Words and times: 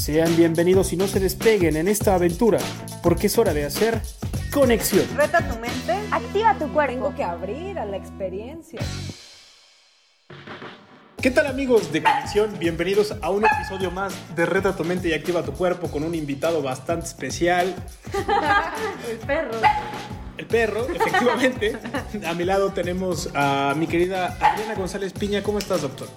Sean 0.00 0.34
bienvenidos 0.34 0.94
y 0.94 0.96
no 0.96 1.06
se 1.06 1.20
despeguen 1.20 1.76
en 1.76 1.86
esta 1.86 2.14
aventura, 2.14 2.58
porque 3.02 3.26
es 3.26 3.36
hora 3.36 3.52
de 3.52 3.66
hacer 3.66 4.00
conexión. 4.50 5.04
Reta 5.14 5.46
tu 5.46 5.58
mente. 5.58 5.92
Activa 6.10 6.54
tu 6.58 6.72
cuerpo. 6.72 6.94
Tengo 6.94 7.14
que 7.14 7.22
abrir 7.22 7.78
a 7.78 7.84
la 7.84 7.98
experiencia. 7.98 8.80
¿Qué 11.20 11.30
tal 11.30 11.48
amigos 11.48 11.92
de 11.92 12.02
Conexión? 12.02 12.58
Bienvenidos 12.58 13.14
a 13.20 13.28
un 13.28 13.44
episodio 13.44 13.90
más 13.90 14.14
de 14.34 14.46
Reta 14.46 14.74
tu 14.74 14.84
mente 14.84 15.08
y 15.08 15.12
activa 15.12 15.42
tu 15.42 15.52
cuerpo 15.52 15.90
con 15.90 16.02
un 16.02 16.14
invitado 16.14 16.62
bastante 16.62 17.04
especial, 17.04 17.74
El 19.10 19.18
perro. 19.18 19.60
el 20.38 20.46
perro, 20.46 20.86
efectivamente. 20.88 21.76
A 22.26 22.32
mi 22.32 22.44
lado 22.44 22.72
tenemos 22.72 23.28
a 23.34 23.74
mi 23.76 23.86
querida 23.86 24.34
Adriana 24.40 24.74
González 24.76 25.12
Piña. 25.12 25.42
¿Cómo 25.42 25.58
estás, 25.58 25.82
doctor? 25.82 26.08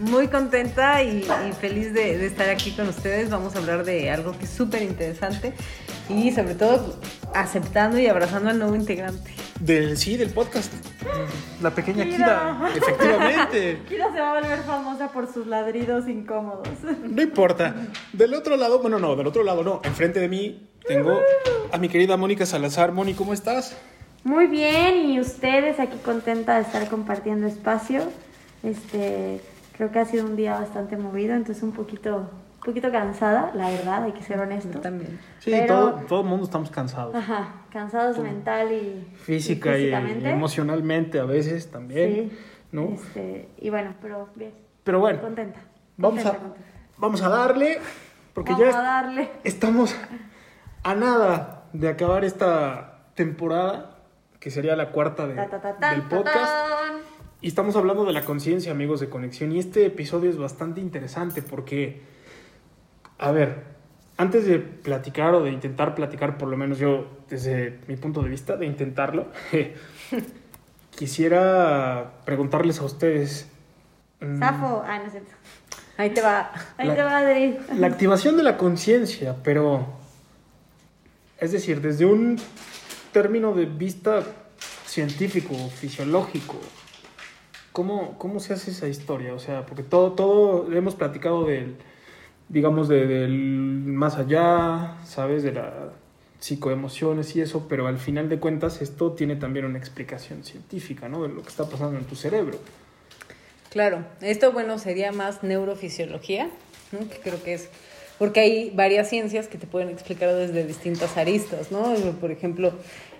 Muy 0.00 0.28
contenta 0.28 1.02
y, 1.02 1.26
y 1.48 1.52
feliz 1.52 1.92
de, 1.92 2.18
de 2.18 2.26
estar 2.26 2.48
aquí 2.50 2.72
con 2.72 2.88
ustedes. 2.88 3.30
Vamos 3.30 3.56
a 3.56 3.58
hablar 3.58 3.84
de 3.84 4.10
algo 4.10 4.36
que 4.36 4.44
es 4.44 4.50
súper 4.50 4.82
interesante 4.82 5.52
y 6.08 6.30
sobre 6.32 6.54
todo 6.54 6.98
aceptando 7.34 7.98
y 7.98 8.06
abrazando 8.06 8.50
al 8.50 8.58
nuevo 8.58 8.74
integrante. 8.74 9.32
Del 9.60 9.96
sí, 9.96 10.16
del 10.16 10.30
podcast. 10.30 10.72
La 11.62 11.70
pequeña 11.70 12.04
Kira. 12.04 12.16
Kira. 12.16 12.70
Efectivamente. 12.76 13.82
Kira 13.88 14.12
se 14.12 14.20
va 14.20 14.36
a 14.36 14.40
volver 14.40 14.58
famosa 14.60 15.08
por 15.08 15.32
sus 15.32 15.46
ladridos 15.46 16.08
incómodos. 16.08 16.68
No 17.02 17.22
importa. 17.22 17.74
Del 18.12 18.34
otro 18.34 18.56
lado, 18.56 18.80
bueno, 18.80 18.98
no, 18.98 19.16
del 19.16 19.26
otro 19.26 19.42
lado 19.42 19.64
no. 19.64 19.80
Enfrente 19.84 20.20
de 20.20 20.28
mí 20.28 20.68
tengo 20.86 21.20
a 21.72 21.78
mi 21.78 21.88
querida 21.88 22.16
Mónica 22.16 22.44
Salazar. 22.44 22.92
Moni, 22.92 23.14
¿cómo 23.14 23.32
estás? 23.32 23.76
Muy 24.24 24.46
bien, 24.46 25.10
y 25.10 25.20
ustedes 25.20 25.78
aquí 25.78 25.96
contenta 26.04 26.56
de 26.56 26.62
estar 26.62 26.88
compartiendo 26.88 27.46
espacio. 27.46 28.02
Este, 28.62 29.40
creo 29.76 29.90
que 29.92 29.98
ha 29.98 30.04
sido 30.04 30.24
un 30.26 30.36
día 30.36 30.58
bastante 30.58 30.96
movido, 30.96 31.34
entonces 31.34 31.62
un 31.62 31.72
poquito, 31.72 32.16
un 32.16 32.60
poquito 32.64 32.90
cansada, 32.90 33.50
la 33.54 33.68
verdad, 33.70 34.04
hay 34.04 34.12
que 34.12 34.22
ser 34.22 34.38
honesto. 34.40 34.72
Yo 34.72 34.80
también. 34.80 35.18
Sí, 35.38 35.50
Pero- 35.50 35.66
todo, 35.66 35.90
todo 36.08 36.20
el 36.22 36.26
mundo 36.26 36.44
estamos 36.44 36.70
cansados. 36.70 37.14
Ajá, 37.14 37.62
cansados 37.70 38.18
mental 38.18 38.72
y 38.72 39.06
Física 39.16 39.76
y, 39.76 39.82
físicamente. 39.84 40.30
emocionalmente 40.30 41.18
a 41.20 41.24
veces 41.24 41.70
también. 41.70 42.30
Sí. 42.30 42.38
¿no? 42.72 42.88
Este, 42.94 43.48
y 43.58 43.70
bueno, 43.70 43.94
pero 44.02 44.28
bien, 44.34 44.52
Pero 44.84 44.98
bueno, 44.98 45.20
contenta. 45.22 45.60
vamos 45.96 46.26
a, 46.26 46.32
contenta, 46.34 46.58
vamos 46.98 47.22
a 47.22 47.28
darle, 47.28 47.78
porque 48.34 48.52
Vamos 48.52 48.66
ya 48.72 48.78
a 48.80 48.82
darle. 48.82 49.30
estamos 49.44 49.94
a 50.82 50.94
nada 50.94 51.62
de 51.72 51.88
acabar 51.88 52.24
esta 52.24 52.98
temporada, 53.14 53.92
que 54.40 54.50
sería 54.50 54.74
la 54.76 54.90
cuarta 54.90 55.26
de- 55.28 55.34
Ta, 55.36 55.46
ta, 55.48 55.60
ta, 55.60 55.76
tan, 55.76 56.00
del 56.00 56.08
ta, 56.08 56.16
podcast. 56.16 57.05
Y 57.40 57.48
estamos 57.48 57.76
hablando 57.76 58.04
de 58.04 58.12
la 58.12 58.24
conciencia, 58.24 58.72
amigos 58.72 59.00
de 59.00 59.08
conexión. 59.08 59.52
Y 59.52 59.58
este 59.58 59.86
episodio 59.86 60.30
es 60.30 60.36
bastante 60.38 60.80
interesante 60.80 61.42
porque, 61.42 62.00
a 63.18 63.30
ver, 63.30 63.62
antes 64.16 64.46
de 64.46 64.58
platicar 64.58 65.34
o 65.34 65.42
de 65.44 65.50
intentar 65.50 65.94
platicar, 65.94 66.38
por 66.38 66.48
lo 66.48 66.56
menos 66.56 66.78
yo, 66.78 67.06
desde 67.28 67.78
mi 67.88 67.96
punto 67.96 68.22
de 68.22 68.30
vista, 68.30 68.56
de 68.56 68.66
intentarlo, 68.66 69.26
quisiera 70.96 72.12
preguntarles 72.24 72.80
a 72.80 72.84
ustedes. 72.84 73.48
mm, 74.20 74.38
Safo, 74.38 74.82
ah, 74.86 74.98
no 74.98 75.04
es 75.04 75.12
cierto. 75.12 75.30
Ahí 75.98 76.10
te 76.10 76.20
va. 76.22 76.50
Ahí 76.76 76.88
La- 76.88 76.94
te 76.94 77.02
va, 77.02 77.18
Adri. 77.18 77.58
La 77.78 77.86
activación 77.86 78.36
de 78.36 78.42
la 78.42 78.56
conciencia, 78.56 79.36
pero. 79.42 79.86
Es 81.38 81.52
decir, 81.52 81.80
desde 81.82 82.06
un 82.06 82.38
término 83.12 83.52
de 83.52 83.66
vista 83.66 84.22
científico, 84.86 85.54
fisiológico, 85.68 86.58
¿cómo, 87.76 88.16
cómo 88.16 88.40
se 88.40 88.54
hace 88.54 88.70
esa 88.70 88.88
historia? 88.88 89.34
O 89.34 89.38
sea, 89.38 89.66
porque 89.66 89.82
todo, 89.82 90.12
todo 90.12 90.72
hemos 90.72 90.94
platicado 90.94 91.44
del, 91.44 91.76
digamos, 92.48 92.88
de- 92.88 93.06
del 93.06 93.32
más 93.32 94.16
allá, 94.16 94.96
¿sabes? 95.04 95.42
De 95.42 95.52
la 95.52 95.90
psicoemociones 96.40 97.36
y 97.36 97.42
eso, 97.42 97.66
pero 97.68 97.86
al 97.86 97.98
final 97.98 98.30
de 98.30 98.38
cuentas 98.38 98.80
esto 98.80 99.12
tiene 99.12 99.36
también 99.36 99.66
una 99.66 99.76
explicación 99.78 100.42
científica, 100.42 101.06
¿no? 101.06 101.22
De 101.24 101.28
lo 101.28 101.42
que 101.42 101.48
está 101.50 101.68
pasando 101.68 101.98
en 101.98 102.04
tu 102.06 102.16
cerebro. 102.16 102.58
Claro, 103.70 104.06
esto 104.22 104.52
bueno 104.52 104.78
sería 104.78 105.12
más 105.12 105.42
neurofisiología, 105.42 106.48
¿no? 106.92 107.00
que 107.10 107.18
creo 107.22 107.42
que 107.42 107.52
es 107.54 107.68
porque 108.18 108.40
hay 108.40 108.70
varias 108.70 109.10
ciencias 109.10 109.48
que 109.48 109.58
te 109.58 109.66
pueden 109.66 109.90
explicar 109.90 110.32
desde 110.34 110.64
distintas 110.66 111.18
aristas, 111.18 111.70
¿no? 111.70 111.94
Por 112.18 112.30
ejemplo, 112.30 112.72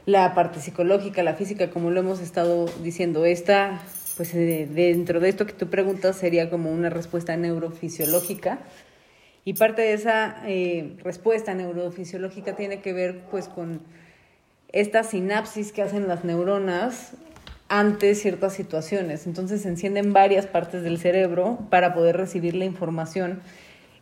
la 0.07 0.35
parte 0.35 0.61
psicológica, 0.61 1.23
la 1.23 1.35
física, 1.35 1.69
como 1.69 1.91
lo 1.91 2.01
hemos 2.01 2.21
estado 2.21 2.65
diciendo, 2.83 3.27
esta, 3.27 3.83
pues 4.17 4.35
eh, 4.35 4.69
dentro 4.71 5.21
de 5.21 5.29
esto 5.29 5.47
que 5.47 5.53
tú 5.53 5.69
preguntas 5.69 6.17
sería 6.17 6.49
como 6.49 6.71
una 6.71 6.91
respuesta 6.91 7.37
neurofisiológica. 7.37 8.61
Y 9.45 9.55
parte 9.55 9.83
de 9.83 9.93
esa 9.93 10.43
eh, 10.47 10.97
respuesta 11.05 11.55
neurofisiológica 11.55 12.57
tiene 12.57 12.81
que 12.81 12.93
ver 12.93 13.21
pues 13.31 13.49
con 13.49 13.81
esta 14.73 15.05
sinapsis 15.05 15.71
que 15.71 15.83
hacen 15.83 16.09
las 16.09 16.25
neuronas 16.25 17.13
ante 17.69 18.15
ciertas 18.15 18.55
situaciones. 18.55 19.27
Entonces 19.27 19.63
se 19.63 19.69
encienden 19.69 20.13
varias 20.13 20.47
partes 20.47 20.83
del 20.83 20.99
cerebro 20.99 21.59
para 21.71 21.95
poder 21.95 22.17
recibir 22.17 22.55
la 22.55 22.65
información 22.65 23.41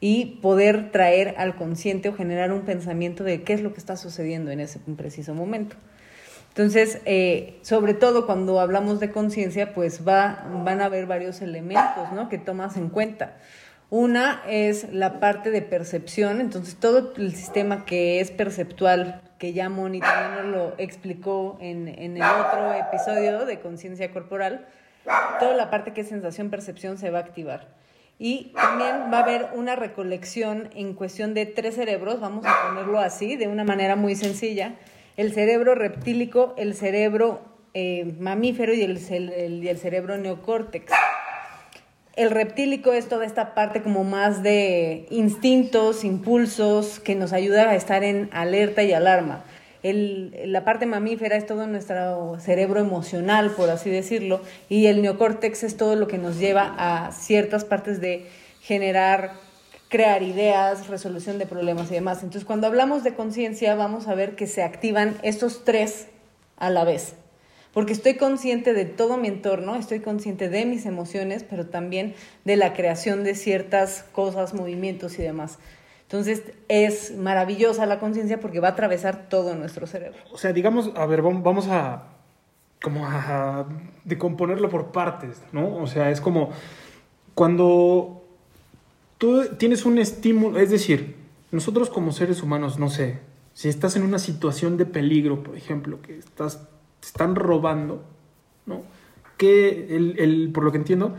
y 0.01 0.39
poder 0.43 0.91
traer 0.93 1.35
al 1.39 1.57
consciente 1.57 2.09
o 2.09 2.15
generar 2.15 2.53
un 2.53 2.63
pensamiento 2.63 3.25
de 3.25 3.43
qué 3.43 3.55
es 3.55 3.63
lo 3.63 3.73
que 3.73 3.81
está 3.81 3.97
sucediendo 3.97 4.51
en 4.51 4.61
ese 4.61 4.79
preciso 4.97 5.35
momento. 5.35 5.77
Entonces, 6.55 7.01
eh, 7.05 7.59
sobre 7.63 7.95
todo 7.95 8.27
cuando 8.27 8.61
hablamos 8.61 9.01
de 9.01 9.11
conciencia, 9.11 9.75
pues 9.75 10.07
va, 10.07 10.47
van 10.65 10.81
a 10.81 10.85
haber 10.85 11.07
varios 11.07 11.43
elementos 11.43 12.13
¿no? 12.13 12.29
que 12.29 12.39
tomas 12.39 12.77
en 12.77 12.91
cuenta. 12.91 13.33
Una 13.91 14.41
es 14.47 14.93
la 14.93 15.19
parte 15.19 15.51
de 15.51 15.63
percepción, 15.63 16.41
entonces 16.41 16.77
todo 16.77 17.13
el 17.17 17.35
sistema 17.35 17.85
que 17.85 18.21
es 18.21 18.31
perceptual, 18.31 19.21
que 19.39 19.53
ya 19.53 19.69
Moni 19.69 19.99
también 19.99 20.53
lo 20.53 20.75
explicó 20.79 21.59
en, 21.61 21.89
en 21.89 22.19
el 22.19 22.23
otro 22.23 22.73
episodio 22.73 23.47
de 23.47 23.59
conciencia 23.59 24.13
corporal, 24.13 24.65
toda 25.41 25.55
la 25.55 25.71
parte 25.71 25.93
que 25.93 26.03
es 26.03 26.09
sensación, 26.09 26.51
percepción 26.51 26.99
se 26.99 27.11
va 27.11 27.19
a 27.19 27.23
activar. 27.23 27.67
Y 28.17 28.53
también 28.55 29.13
va 29.13 29.19
a 29.19 29.23
haber 29.25 29.49
una 29.55 29.75
recolección 29.75 30.71
en 30.77 30.95
cuestión 30.95 31.35
de 31.35 31.47
tres 31.47 31.75
cerebros, 31.75 32.21
vamos 32.21 32.47
a 32.47 32.69
ponerlo 32.69 33.01
así, 33.01 33.35
de 33.35 33.49
una 33.49 33.65
manera 33.65 33.97
muy 33.97 34.15
sencilla. 34.15 34.77
El 35.17 35.33
cerebro 35.33 35.75
reptílico, 35.75 36.55
el 36.57 36.75
cerebro 36.75 37.41
eh, 37.73 38.15
mamífero 38.19 38.75
y 38.75 38.83
el, 38.83 38.99
cerebro 39.79 40.17
neocórtex. 40.19 40.93
El 42.17 42.31
reptílico 42.31 42.93
es 42.93 43.09
toda 43.09 43.25
esta 43.25 43.55
parte 43.55 43.83
como 43.83 44.05
más 44.05 44.43
de 44.43 45.07
instintos, 45.11 46.05
impulsos, 46.05 47.01
que 47.01 47.15
nos 47.15 47.33
ayuda 47.33 47.71
a 47.71 47.75
estar 47.77 48.05
en 48.05 48.29
alerta 48.33 48.83
y 48.83 48.93
alarma. 48.93 49.45
El- 49.83 50.33
la 50.47 50.65
parte 50.65 50.87
mamífera 50.87 51.37
es 51.37 51.47
todo 51.47 51.67
nuestro 51.67 52.39
cerebro 52.41 52.81
emocional, 52.81 53.51
por 53.51 53.71
así 53.71 53.91
decirlo, 53.91 54.41
y 54.69 54.87
el 54.87 55.03
neocórtex 55.03 55.63
es 55.65 55.77
todo 55.77 55.95
lo 55.97 56.07
que 56.09 56.19
nos 56.19 56.39
lleva 56.39 56.75
a 56.79 57.13
ciertas 57.13 57.65
partes 57.65 58.01
de 58.01 58.27
generar, 58.63 59.33
crear 59.95 60.25
ideas, 60.25 60.89
resolución 60.89 61.39
de 61.39 61.47
problemas 61.47 61.89
y 61.93 61.95
demás. 61.95 62.25
Entonces, 62.25 62.45
cuando 62.45 62.67
hablamos 62.67 63.05
de 63.05 63.15
conciencia, 63.15 63.77
vamos 63.77 64.09
a 64.09 64.17
ver 64.17 64.35
que 64.35 64.49
se 64.49 64.65
activan 64.65 65.17
estos 65.23 65.63
tres 65.65 66.09
a 66.57 66.69
la 66.69 66.83
vez 66.83 67.15
porque 67.73 67.93
estoy 67.93 68.15
consciente 68.15 68.73
de 68.73 68.85
todo 68.87 69.17
mi 69.17 69.27
entorno, 69.29 69.75
estoy 69.77 69.99
consciente 70.01 70.49
de 70.49 70.65
mis 70.65 70.85
emociones, 70.87 71.45
pero 71.49 71.67
también 71.67 72.15
de 72.45 72.57
la 72.57 72.73
creación 72.73 73.23
de 73.25 73.35
ciertas 73.37 74.05
cosas, 74.13 74.55
movimientos 74.55 75.19
y 75.19 75.23
demás. 75.23 75.59
Entonces 76.03 76.43
es 76.69 77.17
maravillosa 77.17 77.87
la 77.87 77.99
conciencia 78.01 78.39
porque 78.41 78.61
va 78.61 78.69
a 78.69 78.71
atravesar 78.73 79.29
todo 79.29 79.55
nuestro 79.57 79.87
cerebro. 79.89 80.19
O 80.33 80.39
sea, 80.39 80.53
digamos, 80.53 80.91
a 80.97 81.07
ver, 81.07 81.23
vam- 81.23 81.43
vamos 81.43 81.67
a 81.69 82.05
como 82.83 83.07
a 83.07 83.67
decomponerlo 84.05 84.69
por 84.71 84.93
partes, 84.93 85.41
¿no? 85.53 85.77
O 85.77 85.87
sea, 85.89 86.11
es 86.11 86.21
como 86.21 86.51
cuando 87.35 88.24
tú 89.25 89.57
tienes 89.57 89.87
un 89.87 89.97
estímulo, 89.97 90.59
es 90.59 90.69
decir, 90.71 91.15
nosotros 91.51 91.89
como 91.89 92.13
seres 92.13 92.43
humanos, 92.43 92.79
no 92.79 92.91
sé, 92.91 93.21
si 93.55 93.71
estás 93.71 93.97
en 93.97 94.03
una 94.03 94.19
situación 94.19 94.77
de 94.77 94.85
peligro, 94.85 95.43
por 95.43 95.57
ejemplo, 95.57 96.03
que 96.03 96.19
estás, 96.19 96.69
te 97.01 97.07
están 97.07 97.35
robando, 97.35 98.05
¿no? 98.67 98.83
Que 99.39 99.97
el, 99.97 100.17
el- 100.19 100.51
por 100.53 100.63
lo 100.65 100.73
que 100.73 100.77
entiendo, 100.77 101.15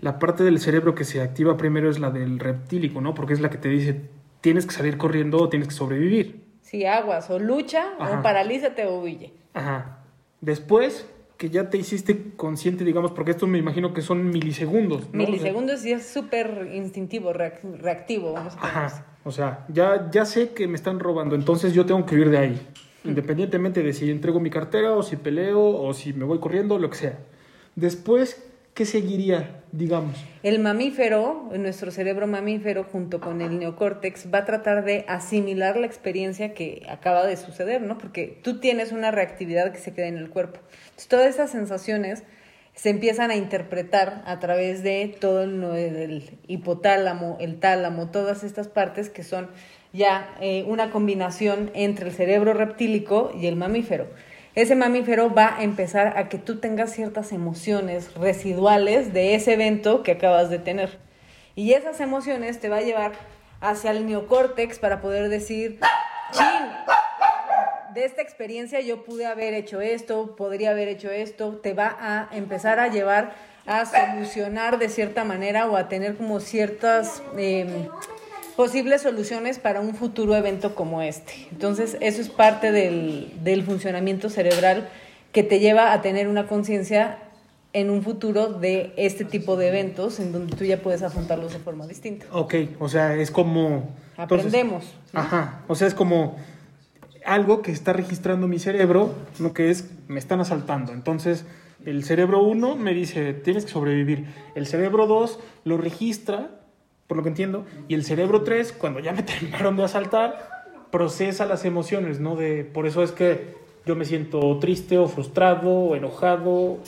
la 0.00 0.18
parte 0.18 0.44
del 0.44 0.58
cerebro 0.60 0.94
que 0.94 1.04
se 1.04 1.22
activa 1.22 1.56
primero 1.56 1.88
es 1.88 1.98
la 1.98 2.10
del 2.10 2.38
reptílico, 2.38 3.00
¿no? 3.00 3.14
Porque 3.14 3.32
es 3.32 3.40
la 3.40 3.48
que 3.48 3.56
te 3.56 3.70
dice, 3.70 4.02
tienes 4.42 4.66
que 4.66 4.72
salir 4.74 4.98
corriendo 4.98 5.38
o 5.38 5.48
tienes 5.48 5.68
que 5.68 5.74
sobrevivir. 5.74 6.44
Si 6.60 6.84
aguas, 6.84 7.30
o 7.30 7.38
lucha, 7.38 7.84
Ajá. 7.98 8.18
o 8.18 8.22
paralízate 8.22 8.84
o 8.86 9.00
huye. 9.00 9.32
Ajá. 9.54 10.04
Después 10.42 11.06
que 11.40 11.48
ya 11.48 11.70
te 11.70 11.78
hiciste 11.78 12.32
consciente, 12.36 12.84
digamos, 12.84 13.12
porque 13.12 13.30
esto 13.30 13.46
me 13.46 13.56
imagino 13.56 13.94
que 13.94 14.02
son 14.02 14.28
milisegundos. 14.28 15.04
¿no? 15.10 15.24
Milisegundos 15.24 15.86
y 15.86 15.92
es 15.92 16.04
súper 16.06 16.68
instintivo, 16.74 17.32
reac- 17.32 17.62
reactivo, 17.78 18.34
vamos 18.34 18.54
a. 18.58 18.66
Ajá. 18.66 19.06
O 19.24 19.32
sea, 19.32 19.64
ya, 19.72 20.10
ya 20.10 20.26
sé 20.26 20.50
que 20.50 20.68
me 20.68 20.74
están 20.76 21.00
robando, 21.00 21.34
entonces 21.34 21.72
yo 21.72 21.86
tengo 21.86 22.04
que 22.04 22.14
huir 22.14 22.28
de 22.28 22.36
ahí. 22.36 22.60
Independientemente 23.04 23.82
de 23.82 23.94
si 23.94 24.10
entrego 24.10 24.38
mi 24.38 24.50
cartera 24.50 24.92
o 24.92 25.02
si 25.02 25.16
peleo 25.16 25.62
o 25.62 25.94
si 25.94 26.12
me 26.12 26.26
voy 26.26 26.40
corriendo, 26.40 26.78
lo 26.78 26.90
que 26.90 26.98
sea. 26.98 27.18
Después, 27.74 28.44
¿qué 28.74 28.84
seguiría, 28.84 29.62
digamos? 29.72 30.16
El 30.42 30.58
mamífero, 30.58 31.50
nuestro 31.56 31.90
cerebro 31.90 32.26
mamífero, 32.26 32.84
junto 32.84 33.20
con 33.20 33.40
el 33.40 33.58
neocórtex, 33.58 34.28
va 34.32 34.38
a 34.38 34.44
tratar 34.44 34.84
de 34.84 35.04
asimilar 35.08 35.76
la 35.76 35.86
experiencia 35.86 36.54
que 36.54 36.82
acaba 36.88 37.26
de 37.26 37.36
suceder, 37.36 37.82
¿no? 37.82 37.98
Porque 37.98 38.38
tú 38.42 38.60
tienes 38.60 38.92
una 38.92 39.10
reactividad 39.10 39.72
que 39.72 39.78
se 39.78 39.92
queda 39.92 40.06
en 40.06 40.18
el 40.18 40.30
cuerpo. 40.30 40.60
Entonces, 40.84 41.08
todas 41.08 41.26
esas 41.28 41.50
sensaciones 41.50 42.24
se 42.74 42.90
empiezan 42.90 43.30
a 43.30 43.36
interpretar 43.36 44.22
a 44.26 44.38
través 44.38 44.82
de 44.82 45.14
todo 45.20 45.42
el, 45.42 45.62
el 45.64 46.38
hipotálamo, 46.46 47.36
el 47.40 47.58
tálamo, 47.58 48.10
todas 48.10 48.42
estas 48.44 48.68
partes 48.68 49.10
que 49.10 49.22
son 49.24 49.48
ya 49.92 50.34
eh, 50.40 50.64
una 50.66 50.90
combinación 50.90 51.70
entre 51.74 52.08
el 52.08 52.14
cerebro 52.14 52.54
reptílico 52.54 53.32
y 53.38 53.46
el 53.46 53.56
mamífero. 53.56 54.06
Ese 54.54 54.74
mamífero 54.74 55.32
va 55.32 55.58
a 55.58 55.62
empezar 55.62 56.18
a 56.18 56.28
que 56.28 56.38
tú 56.38 56.58
tengas 56.58 56.92
ciertas 56.92 57.30
emociones 57.30 58.12
residuales 58.14 59.12
de 59.12 59.36
ese 59.36 59.52
evento 59.52 60.02
que 60.02 60.12
acabas 60.12 60.50
de 60.50 60.58
tener. 60.58 60.98
Y 61.54 61.74
esas 61.74 62.00
emociones 62.00 62.58
te 62.58 62.68
va 62.68 62.78
a 62.78 62.82
llevar 62.82 63.12
hacia 63.60 63.92
el 63.92 64.06
neocórtex 64.06 64.80
para 64.80 65.00
poder 65.00 65.28
decir, 65.28 65.78
chin, 66.32 66.66
de 67.94 68.04
esta 68.04 68.22
experiencia 68.22 68.80
yo 68.80 69.04
pude 69.04 69.26
haber 69.26 69.54
hecho 69.54 69.80
esto, 69.80 70.34
podría 70.34 70.70
haber 70.70 70.88
hecho 70.88 71.10
esto, 71.10 71.60
te 71.62 71.72
va 71.72 71.96
a 72.00 72.28
empezar 72.36 72.80
a 72.80 72.88
llevar 72.88 73.34
a 73.66 73.86
solucionar 73.86 74.78
de 74.78 74.88
cierta 74.88 75.22
manera 75.22 75.70
o 75.70 75.76
a 75.76 75.88
tener 75.88 76.16
como 76.16 76.40
ciertas 76.40 77.22
eh, 77.36 77.88
posibles 78.60 79.00
soluciones 79.00 79.58
para 79.58 79.80
un 79.80 79.94
futuro 79.94 80.36
evento 80.36 80.74
como 80.74 81.00
este. 81.00 81.32
Entonces, 81.50 81.96
eso 82.02 82.20
es 82.20 82.28
parte 82.28 82.72
del, 82.72 83.32
del 83.42 83.62
funcionamiento 83.62 84.28
cerebral 84.28 84.90
que 85.32 85.42
te 85.42 85.60
lleva 85.60 85.94
a 85.94 86.02
tener 86.02 86.28
una 86.28 86.46
conciencia 86.46 87.16
en 87.72 87.88
un 87.88 88.02
futuro 88.02 88.52
de 88.52 88.92
este 88.98 89.24
tipo 89.24 89.56
de 89.56 89.68
eventos 89.68 90.20
en 90.20 90.30
donde 90.32 90.54
tú 90.56 90.64
ya 90.64 90.82
puedes 90.82 91.02
afrontarlos 91.02 91.54
de 91.54 91.58
forma 91.60 91.86
distinta. 91.86 92.26
Ok, 92.32 92.54
o 92.78 92.88
sea, 92.90 93.16
es 93.16 93.30
como... 93.30 93.94
entonces- 94.18 94.48
Aprendemos. 94.48 94.84
¿no? 95.14 95.20
Ajá, 95.20 95.62
o 95.66 95.74
sea, 95.74 95.88
es 95.88 95.94
como 95.94 96.36
algo 97.24 97.62
que 97.62 97.72
está 97.72 97.94
registrando 97.94 98.46
mi 98.46 98.58
cerebro, 98.58 99.14
lo 99.38 99.54
que 99.54 99.70
es, 99.70 99.88
me 100.06 100.18
están 100.18 100.38
asaltando. 100.40 100.92
Entonces, 100.92 101.46
el 101.86 102.04
cerebro 102.04 102.42
1 102.42 102.76
me 102.76 102.92
dice, 102.92 103.32
tienes 103.32 103.64
que 103.64 103.70
sobrevivir. 103.70 104.26
El 104.54 104.66
cerebro 104.66 105.06
2 105.06 105.38
lo 105.64 105.78
registra, 105.78 106.50
por 107.10 107.16
lo 107.16 107.24
que 107.24 107.30
entiendo, 107.30 107.66
y 107.88 107.94
el 107.94 108.04
cerebro 108.04 108.42
3, 108.42 108.70
cuando 108.70 109.00
ya 109.00 109.10
me 109.10 109.22
terminaron 109.24 109.76
de 109.76 109.82
asaltar, 109.82 110.62
procesa 110.92 111.44
las 111.44 111.64
emociones, 111.64 112.20
¿no? 112.20 112.36
De, 112.36 112.62
por 112.62 112.86
eso 112.86 113.02
es 113.02 113.10
que 113.10 113.56
yo 113.84 113.96
me 113.96 114.04
siento 114.04 114.56
triste 114.60 114.96
o 114.96 115.08
frustrado 115.08 115.70
o 115.70 115.96
enojado, 115.96 116.78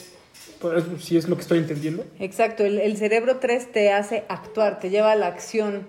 pues, 0.61 0.85
si 1.01 1.17
es 1.17 1.29
lo 1.29 1.35
que 1.35 1.43
estoy 1.43 1.59
entendiendo. 1.59 2.05
Exacto, 2.21 2.65
el, 2.65 2.97
cerebro 2.99 3.39
3 3.39 3.73
te 3.73 3.91
hace 3.91 4.23
actuar, 4.29 4.79
te 4.79 4.91
lleva 4.91 5.11
a 5.11 5.17
la 5.17 5.27
acción, 5.27 5.89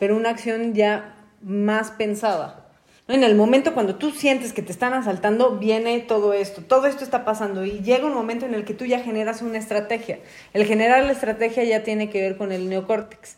pero 0.00 0.16
una 0.16 0.30
acción 0.30 0.74
ya 0.74 1.14
más 1.40 1.92
pensada. 1.92 2.66
En 3.06 3.22
el 3.22 3.36
momento 3.36 3.74
cuando 3.74 3.94
tú 3.94 4.10
sientes 4.10 4.52
que 4.52 4.62
te 4.62 4.72
están 4.72 4.92
asaltando, 4.92 5.56
viene 5.56 6.00
todo 6.00 6.32
esto, 6.32 6.62
todo 6.62 6.88
esto 6.88 7.04
está 7.04 7.24
pasando 7.24 7.64
y 7.64 7.78
llega 7.78 8.06
un 8.06 8.14
momento 8.14 8.44
en 8.44 8.54
el 8.54 8.64
que 8.64 8.74
tú 8.74 8.86
ya 8.86 8.98
generas 8.98 9.40
una 9.40 9.58
estrategia. 9.58 10.18
El 10.52 10.66
generar 10.66 11.04
la 11.04 11.12
estrategia 11.12 11.62
ya 11.62 11.84
tiene 11.84 12.10
que 12.10 12.20
ver 12.20 12.36
con 12.36 12.50
el 12.50 12.68
neocórtex. 12.68 13.36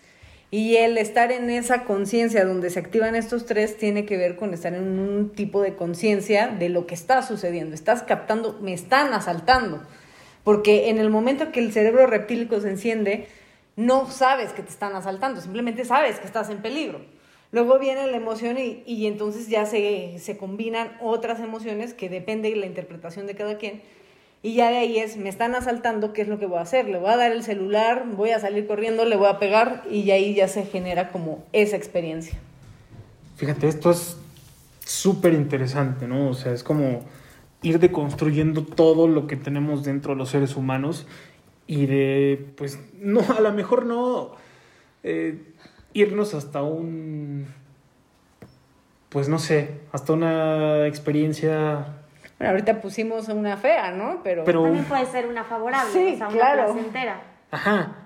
Y 0.52 0.76
el 0.76 0.99
estar 0.99 1.31
en 1.31 1.49
esa 1.49 1.85
conciencia 1.85 2.44
donde 2.44 2.70
se 2.70 2.81
activan 2.81 3.14
estos 3.14 3.47
tres 3.47 3.76
tiene 3.76 4.05
que 4.05 4.17
ver 4.17 4.35
con 4.35 4.52
estar 4.52 4.75
en 4.75 4.99
un 4.99 5.31
tipo 5.31 5.62
de 5.62 5.76
conciencia 5.76 6.49
de 6.49 6.69
lo 6.69 6.87
que 6.87 6.94
está 6.94 7.23
sucediendo. 7.23 7.75
Estás 7.75 8.02
captando, 8.02 8.58
me 8.61 8.73
están 8.73 9.12
asaltando. 9.14 9.81
Porque 10.43 10.88
en 10.88 10.99
el 10.99 11.08
momento 11.08 11.52
que 11.52 11.61
el 11.61 11.73
cerebro 11.73 12.06
reptílico 12.08 12.61
se 12.61 12.70
enciende, 12.70 13.29
no 13.76 14.11
sabes 14.11 14.52
que 14.52 14.62
te 14.62 14.70
están 14.70 14.97
asaltando, 14.97 15.41
simplemente 15.41 15.85
sabes 15.85 16.19
que 16.19 16.26
estás 16.26 16.50
en 16.50 16.62
peligro. 16.62 17.00
Luego 17.53 17.79
viene 17.79 18.06
la 18.08 18.17
emoción 18.17 18.58
y, 18.58 18.82
y 18.87 19.06
entonces 19.06 19.49
ya 19.49 19.67
se, 19.67 20.19
se 20.19 20.37
combinan 20.37 20.96
otras 21.00 21.41
emociones 21.41 21.94
que 21.94 22.08
depende 22.08 22.50
de 22.50 22.56
la 22.56 22.67
interpretación 22.67 23.26
de 23.26 23.35
cada 23.37 23.56
quien. 23.56 23.82
Y 24.42 24.54
ya 24.54 24.70
de 24.70 24.78
ahí 24.78 24.98
es, 24.98 25.19
me 25.19 25.28
están 25.28 25.54
asaltando, 25.54 26.12
¿qué 26.12 26.22
es 26.22 26.28
lo 26.28 26.38
que 26.38 26.46
voy 26.46 26.58
a 26.58 26.62
hacer? 26.62 26.88
Le 26.88 26.98
voy 26.98 27.10
a 27.10 27.16
dar 27.16 27.31
el 27.31 27.42
celular, 27.42 28.06
voy 28.16 28.31
a 28.31 28.40
salir 28.40 28.66
corriendo, 28.66 29.04
le 29.04 29.16
voy 29.16 29.28
a 29.28 29.38
pegar 29.38 29.84
y 29.90 30.04
de 30.04 30.12
ahí 30.12 30.34
ya 30.34 30.48
se 30.48 30.64
genera 30.64 31.10
como 31.12 31.44
esa 31.52 31.76
experiencia. 31.76 32.38
Fíjate, 33.37 33.69
esto 33.69 33.90
es 33.90 34.16
súper 34.84 35.34
interesante, 35.34 36.08
¿no? 36.08 36.31
O 36.31 36.34
sea, 36.34 36.52
es 36.52 36.62
como 36.62 37.04
ir 37.62 37.78
deconstruyendo 37.78 38.64
todo 38.64 39.06
lo 39.06 39.26
que 39.26 39.37
tenemos 39.37 39.84
dentro 39.84 40.14
de 40.14 40.19
los 40.19 40.31
seres 40.31 40.56
humanos 40.56 41.06
y 41.66 41.86
de, 41.86 42.52
pues, 42.56 42.78
no, 43.00 43.20
a 43.20 43.40
lo 43.40 43.52
mejor 43.52 43.86
no 43.86 44.32
eh, 45.02 45.38
irnos 45.93 46.34
hasta 46.34 46.62
un, 46.62 47.46
pues, 49.10 49.28
no 49.28 49.38
sé, 49.38 49.81
hasta 49.93 50.12
una 50.12 50.86
experiencia, 50.86 52.00
Bueno, 52.40 52.52
ahorita 52.52 52.81
pusimos 52.81 53.28
una 53.28 53.58
fea, 53.58 53.90
¿no? 53.90 54.22
Pero, 54.25 54.44
pero, 54.44 54.62
También 54.62 54.87
puede 54.87 55.04
ser 55.04 55.26
una 55.26 55.44
favorable, 55.44 55.92
Sí, 55.92 56.14
o 56.14 56.16
sea, 56.16 56.28
una 56.28 56.37
claro. 56.38 56.72
placentera. 56.72 57.22
ajá, 57.50 57.96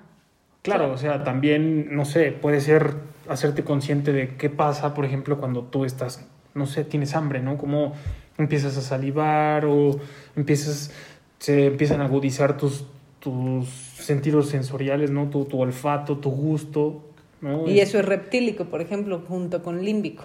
claro, 0.62 0.90
o 0.90 0.96
sea, 0.98 1.22
también, 1.22 1.94
no 1.94 2.04
sé, 2.04 2.32
puede 2.32 2.60
ser 2.60 2.96
hacerte 3.28 3.62
consciente 3.62 4.12
de 4.12 4.34
qué 4.36 4.50
pasa, 4.50 4.92
por 4.92 5.04
ejemplo, 5.04 5.38
cuando 5.38 5.62
tú 5.62 5.84
estás, 5.84 6.28
no 6.52 6.66
sé, 6.66 6.84
tienes 6.84 7.14
hambre, 7.14 7.38
¿no? 7.40 7.56
Como 7.56 7.94
empiezas 8.36 8.76
a 8.76 8.80
salivar 8.82 9.66
o 9.66 10.00
empiezas, 10.34 10.90
se 11.38 11.66
empiezan 11.66 12.00
a 12.00 12.06
agudizar 12.06 12.56
tus, 12.56 12.86
tus 13.20 13.68
sentidos 13.68 14.48
sensoriales, 14.48 15.12
¿no? 15.12 15.30
Tu, 15.30 15.44
tu 15.44 15.60
olfato, 15.60 16.18
tu 16.18 16.30
gusto, 16.32 17.04
¿no? 17.40 17.68
y 17.68 17.78
eso 17.78 18.00
es 18.00 18.04
reptílico, 18.04 18.64
por 18.64 18.80
ejemplo, 18.80 19.22
junto 19.28 19.62
con 19.62 19.84
límbico. 19.84 20.24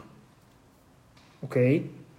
Ok, 1.44 1.58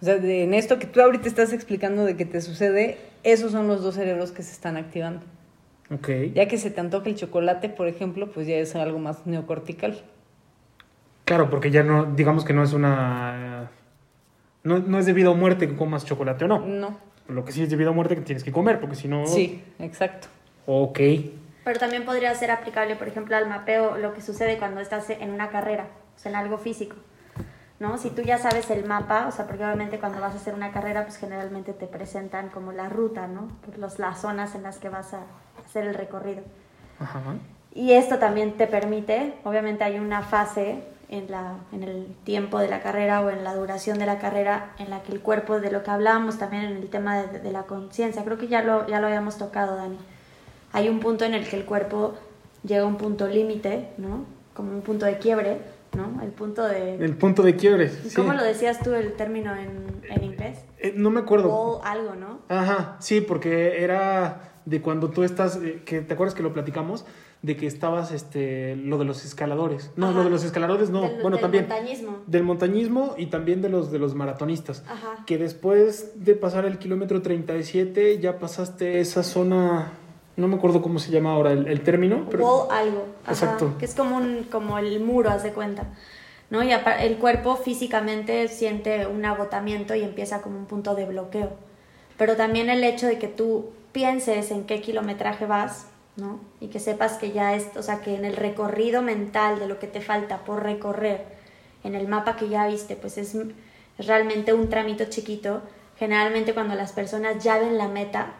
O 0.00 0.04
sea, 0.04 0.16
de- 0.16 0.44
en 0.44 0.54
esto 0.54 0.78
que 0.78 0.86
tú 0.86 1.00
ahorita 1.00 1.28
estás 1.28 1.52
explicando 1.52 2.04
de 2.04 2.16
que 2.16 2.24
te 2.24 2.40
sucede, 2.40 2.98
esos 3.22 3.52
son 3.52 3.68
los 3.68 3.82
dos 3.82 3.94
cerebros 3.96 4.32
que 4.32 4.42
se 4.42 4.52
están 4.52 4.76
activando. 4.76 5.22
ok. 5.92 6.08
Ya 6.34 6.46
que 6.48 6.56
se 6.56 6.70
te 6.70 6.80
antoja 6.80 7.08
el 7.08 7.16
chocolate, 7.16 7.68
por 7.68 7.86
ejemplo, 7.88 8.30
pues 8.30 8.46
ya 8.46 8.56
es 8.56 8.74
algo 8.76 8.98
más 8.98 9.26
neocortical. 9.26 10.00
Claro, 11.24 11.50
porque 11.50 11.70
ya 11.70 11.82
no, 11.82 12.06
digamos 12.06 12.44
que 12.44 12.52
no 12.52 12.62
es 12.62 12.72
una... 12.72 13.70
No, 14.62 14.78
no 14.78 14.98
es 14.98 15.06
debido 15.06 15.32
a 15.32 15.34
muerte 15.34 15.68
que 15.68 15.76
comas 15.76 16.04
chocolate 16.04 16.44
o 16.44 16.48
no. 16.48 16.60
No. 16.60 16.98
Lo 17.28 17.44
que 17.44 17.52
sí 17.52 17.62
es 17.62 17.70
debido 17.70 17.90
a 17.90 17.92
muerte 17.92 18.14
que 18.16 18.22
tienes 18.22 18.42
que 18.44 18.52
comer, 18.52 18.80
porque 18.80 18.96
si 18.96 19.06
no... 19.08 19.26
Sí, 19.26 19.62
exacto. 19.78 20.28
Ok. 20.66 20.98
Pero 21.64 21.78
también 21.78 22.04
podría 22.04 22.34
ser 22.34 22.50
aplicable, 22.50 22.96
por 22.96 23.06
ejemplo, 23.08 23.36
al 23.36 23.48
mapeo, 23.48 23.96
lo 23.98 24.12
que 24.14 24.20
sucede 24.20 24.58
cuando 24.58 24.80
estás 24.80 25.08
en 25.10 25.30
una 25.30 25.50
carrera, 25.50 25.88
o 26.16 26.18
sea, 26.18 26.30
en 26.32 26.36
algo 26.36 26.58
físico. 26.58 26.96
¿No? 27.80 27.96
Si 27.96 28.10
tú 28.10 28.20
ya 28.20 28.36
sabes 28.36 28.70
el 28.70 28.84
mapa, 28.84 29.26
o 29.26 29.32
sea, 29.32 29.46
porque 29.46 29.64
obviamente 29.64 29.98
cuando 29.98 30.20
vas 30.20 30.34
a 30.34 30.36
hacer 30.36 30.54
una 30.54 30.70
carrera, 30.70 31.04
pues 31.04 31.16
generalmente 31.16 31.72
te 31.72 31.86
presentan 31.86 32.50
como 32.50 32.72
la 32.72 32.90
ruta, 32.90 33.26
¿no? 33.26 33.48
Pues 33.64 33.78
los, 33.78 33.98
las 33.98 34.20
zonas 34.20 34.54
en 34.54 34.62
las 34.62 34.78
que 34.78 34.90
vas 34.90 35.14
a 35.14 35.22
hacer 35.64 35.86
el 35.86 35.94
recorrido. 35.94 36.42
Ajá. 37.00 37.20
Y 37.74 37.92
esto 37.92 38.18
también 38.18 38.58
te 38.58 38.66
permite, 38.66 39.34
obviamente 39.44 39.82
hay 39.84 39.98
una 39.98 40.20
fase 40.20 40.84
en, 41.08 41.30
la, 41.30 41.54
en 41.72 41.82
el 41.82 42.14
tiempo 42.24 42.58
de 42.58 42.68
la 42.68 42.82
carrera 42.82 43.22
o 43.22 43.30
en 43.30 43.44
la 43.44 43.54
duración 43.54 43.98
de 43.98 44.04
la 44.04 44.18
carrera 44.18 44.72
en 44.78 44.90
la 44.90 45.02
que 45.02 45.12
el 45.12 45.20
cuerpo, 45.20 45.58
de 45.58 45.70
lo 45.70 45.82
que 45.82 45.90
hablábamos 45.90 46.38
también 46.38 46.64
en 46.64 46.76
el 46.76 46.90
tema 46.90 47.22
de, 47.22 47.38
de 47.38 47.50
la 47.50 47.62
conciencia, 47.62 48.24
creo 48.24 48.36
que 48.36 48.48
ya 48.48 48.62
lo, 48.62 48.86
ya 48.88 49.00
lo 49.00 49.06
habíamos 49.06 49.38
tocado, 49.38 49.76
Dani. 49.76 49.96
Hay 50.72 50.90
un 50.90 51.00
punto 51.00 51.24
en 51.24 51.32
el 51.32 51.48
que 51.48 51.56
el 51.56 51.64
cuerpo 51.64 52.14
llega 52.62 52.82
a 52.82 52.86
un 52.86 52.96
punto 52.96 53.26
límite, 53.26 53.88
¿no? 53.96 54.24
Como 54.54 54.72
un 54.72 54.82
punto 54.82 55.06
de 55.06 55.18
quiebre, 55.18 55.62
¿no? 55.96 56.22
El 56.22 56.30
punto 56.30 56.64
de... 56.66 56.94
El 56.96 57.16
punto 57.16 57.42
de 57.42 57.56
quiebre. 57.56 57.88
sí. 57.90 58.14
¿Cómo 58.14 58.32
lo 58.32 58.42
decías 58.44 58.80
tú 58.80 58.92
el 58.94 59.12
término 59.14 59.54
en, 59.56 60.00
en 60.08 60.24
inglés? 60.24 60.58
Eh, 60.78 60.92
no 60.96 61.10
me 61.10 61.20
acuerdo. 61.20 61.48
Wall 61.48 61.80
algo, 61.84 62.14
¿no? 62.14 62.40
Ajá, 62.48 62.96
sí, 63.00 63.20
porque 63.20 63.82
era 63.82 64.52
de 64.64 64.80
cuando 64.82 65.10
tú 65.10 65.22
estás, 65.24 65.56
eh, 65.56 65.82
que 65.84 66.00
te 66.02 66.14
acuerdas 66.14 66.34
que 66.34 66.42
lo 66.42 66.52
platicamos, 66.52 67.04
de 67.42 67.56
que 67.56 67.66
estabas, 67.66 68.12
este, 68.12 68.76
lo 68.76 68.98
de 68.98 69.06
los 69.06 69.24
escaladores. 69.24 69.90
No, 69.96 70.08
Ajá. 70.08 70.18
lo 70.18 70.24
de 70.24 70.30
los 70.30 70.44
escaladores 70.44 70.90
no, 70.90 71.00
Del- 71.02 71.22
bueno, 71.22 71.36
del 71.38 71.40
también. 71.40 71.66
montañismo. 71.68 72.18
Del 72.26 72.42
montañismo 72.42 73.14
y 73.16 73.26
también 73.26 73.62
de 73.62 73.70
los 73.70 73.90
de 73.90 73.98
los 73.98 74.14
maratonistas. 74.14 74.84
Ajá. 74.86 75.24
Que 75.26 75.38
después 75.38 76.12
de 76.22 76.34
pasar 76.34 76.66
el 76.66 76.76
kilómetro 76.78 77.22
37 77.22 78.18
ya 78.20 78.38
pasaste 78.38 79.00
esa 79.00 79.22
zona, 79.22 79.90
no 80.36 80.48
me 80.48 80.56
acuerdo 80.56 80.80
cómo 80.82 80.98
se 80.98 81.10
llama 81.10 81.32
ahora 81.32 81.52
el, 81.52 81.66
el 81.66 81.82
término, 81.82 82.26
pero 82.30 82.44
Wall 82.44 82.68
algo. 82.70 83.06
Ajá, 83.24 83.32
Exacto. 83.32 83.74
Que 83.78 83.84
es 83.84 83.94
como, 83.94 84.16
un, 84.16 84.46
como 84.50 84.78
el 84.78 85.00
muro, 85.00 85.30
haz 85.30 85.42
de 85.42 85.52
cuenta. 85.52 85.86
¿no? 86.50 86.62
Y 86.64 86.72
el 86.72 87.16
cuerpo 87.18 87.56
físicamente 87.56 88.48
siente 88.48 89.06
un 89.06 89.24
agotamiento 89.24 89.94
y 89.94 90.02
empieza 90.02 90.42
como 90.42 90.58
un 90.58 90.66
punto 90.66 90.94
de 90.94 91.06
bloqueo. 91.06 91.50
Pero 92.16 92.36
también 92.36 92.68
el 92.68 92.84
hecho 92.84 93.06
de 93.06 93.18
que 93.18 93.28
tú 93.28 93.70
pienses 93.92 94.50
en 94.50 94.64
qué 94.64 94.80
kilometraje 94.80 95.46
vas, 95.46 95.86
¿no? 96.16 96.40
Y 96.60 96.66
que 96.66 96.80
sepas 96.80 97.14
que 97.14 97.30
ya 97.30 97.54
es, 97.54 97.68
o 97.76 97.82
sea, 97.82 98.00
que 98.00 98.14
en 98.16 98.24
el 98.24 98.36
recorrido 98.36 99.00
mental 99.00 99.58
de 99.58 99.68
lo 99.68 99.78
que 99.78 99.86
te 99.86 100.00
falta 100.00 100.38
por 100.38 100.62
recorrer, 100.62 101.24
en 101.84 101.94
el 101.94 102.08
mapa 102.08 102.36
que 102.36 102.48
ya 102.48 102.66
viste, 102.66 102.96
pues 102.96 103.16
es, 103.16 103.34
es 103.34 104.06
realmente 104.06 104.52
un 104.52 104.68
tramito 104.68 105.04
chiquito. 105.04 105.62
Generalmente 105.98 106.52
cuando 106.52 106.74
las 106.74 106.92
personas 106.92 107.42
ya 107.42 107.58
ven 107.58 107.78
la 107.78 107.88
meta, 107.88 108.34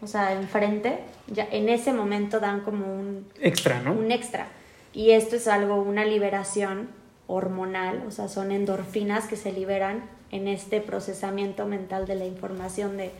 o 0.00 0.06
sea, 0.06 0.32
enfrente, 0.32 0.98
ya 1.28 1.48
en 1.50 1.68
ese 1.68 1.92
momento 1.92 2.40
dan 2.40 2.60
como 2.60 2.86
un, 2.86 3.26
Extra, 3.40 3.80
¿no? 3.80 3.92
un 3.92 4.10
extra. 4.12 4.48
Y 4.92 5.10
esto 5.10 5.36
es 5.36 5.48
algo, 5.48 5.76
una 5.76 6.04
liberación 6.04 6.88
hormonal, 7.26 8.04
o 8.06 8.10
sea, 8.10 8.28
son 8.28 8.52
endorfinas 8.52 9.26
que 9.26 9.36
se 9.36 9.52
liberan 9.52 10.04
en 10.30 10.48
este 10.48 10.80
procesamiento 10.80 11.66
mental 11.66 12.06
de 12.06 12.14
la 12.14 12.26
información 12.26 12.96
de, 12.96 13.10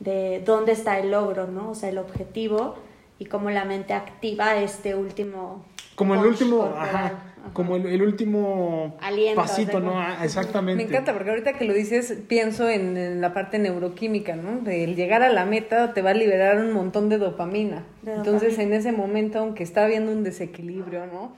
de 0.00 0.42
dónde 0.44 0.72
está 0.72 0.98
el 0.98 1.10
logro, 1.10 1.46
¿no? 1.46 1.70
O 1.70 1.74
sea, 1.74 1.88
el 1.88 1.98
objetivo 1.98 2.76
y 3.18 3.26
cómo 3.26 3.50
la 3.50 3.64
mente 3.64 3.92
activa 3.94 4.56
este 4.56 4.94
último... 4.94 5.64
Como 5.94 6.14
el 6.14 6.20
último, 6.26 6.64
ajá, 6.76 7.06
Ajá. 7.06 7.12
como 7.52 7.76
el, 7.76 7.86
el 7.86 8.02
último 8.02 8.96
Aliento, 9.00 9.40
pasito, 9.40 9.80
¿no? 9.80 10.00
Ah, 10.00 10.18
Exactamente. 10.24 10.82
Me 10.82 10.88
encanta 10.88 11.12
porque 11.12 11.30
ahorita 11.30 11.52
que 11.52 11.64
lo 11.64 11.72
dices 11.72 12.18
pienso 12.28 12.68
en, 12.68 12.96
en 12.96 13.20
la 13.20 13.32
parte 13.32 13.58
neuroquímica, 13.58 14.34
¿no? 14.36 14.60
De 14.60 14.82
el 14.84 14.96
llegar 14.96 15.22
a 15.22 15.28
la 15.30 15.44
meta 15.44 15.94
te 15.94 16.02
va 16.02 16.10
a 16.10 16.14
liberar 16.14 16.58
un 16.58 16.72
montón 16.72 17.08
de 17.08 17.18
dopamina. 17.18 17.84
De 18.02 18.14
Entonces 18.14 18.50
dopamina. 18.52 18.74
en 18.74 18.80
ese 18.80 18.92
momento, 18.92 19.38
aunque 19.38 19.62
está 19.62 19.84
habiendo 19.84 20.10
un 20.12 20.24
desequilibrio, 20.24 21.06
¿no? 21.06 21.36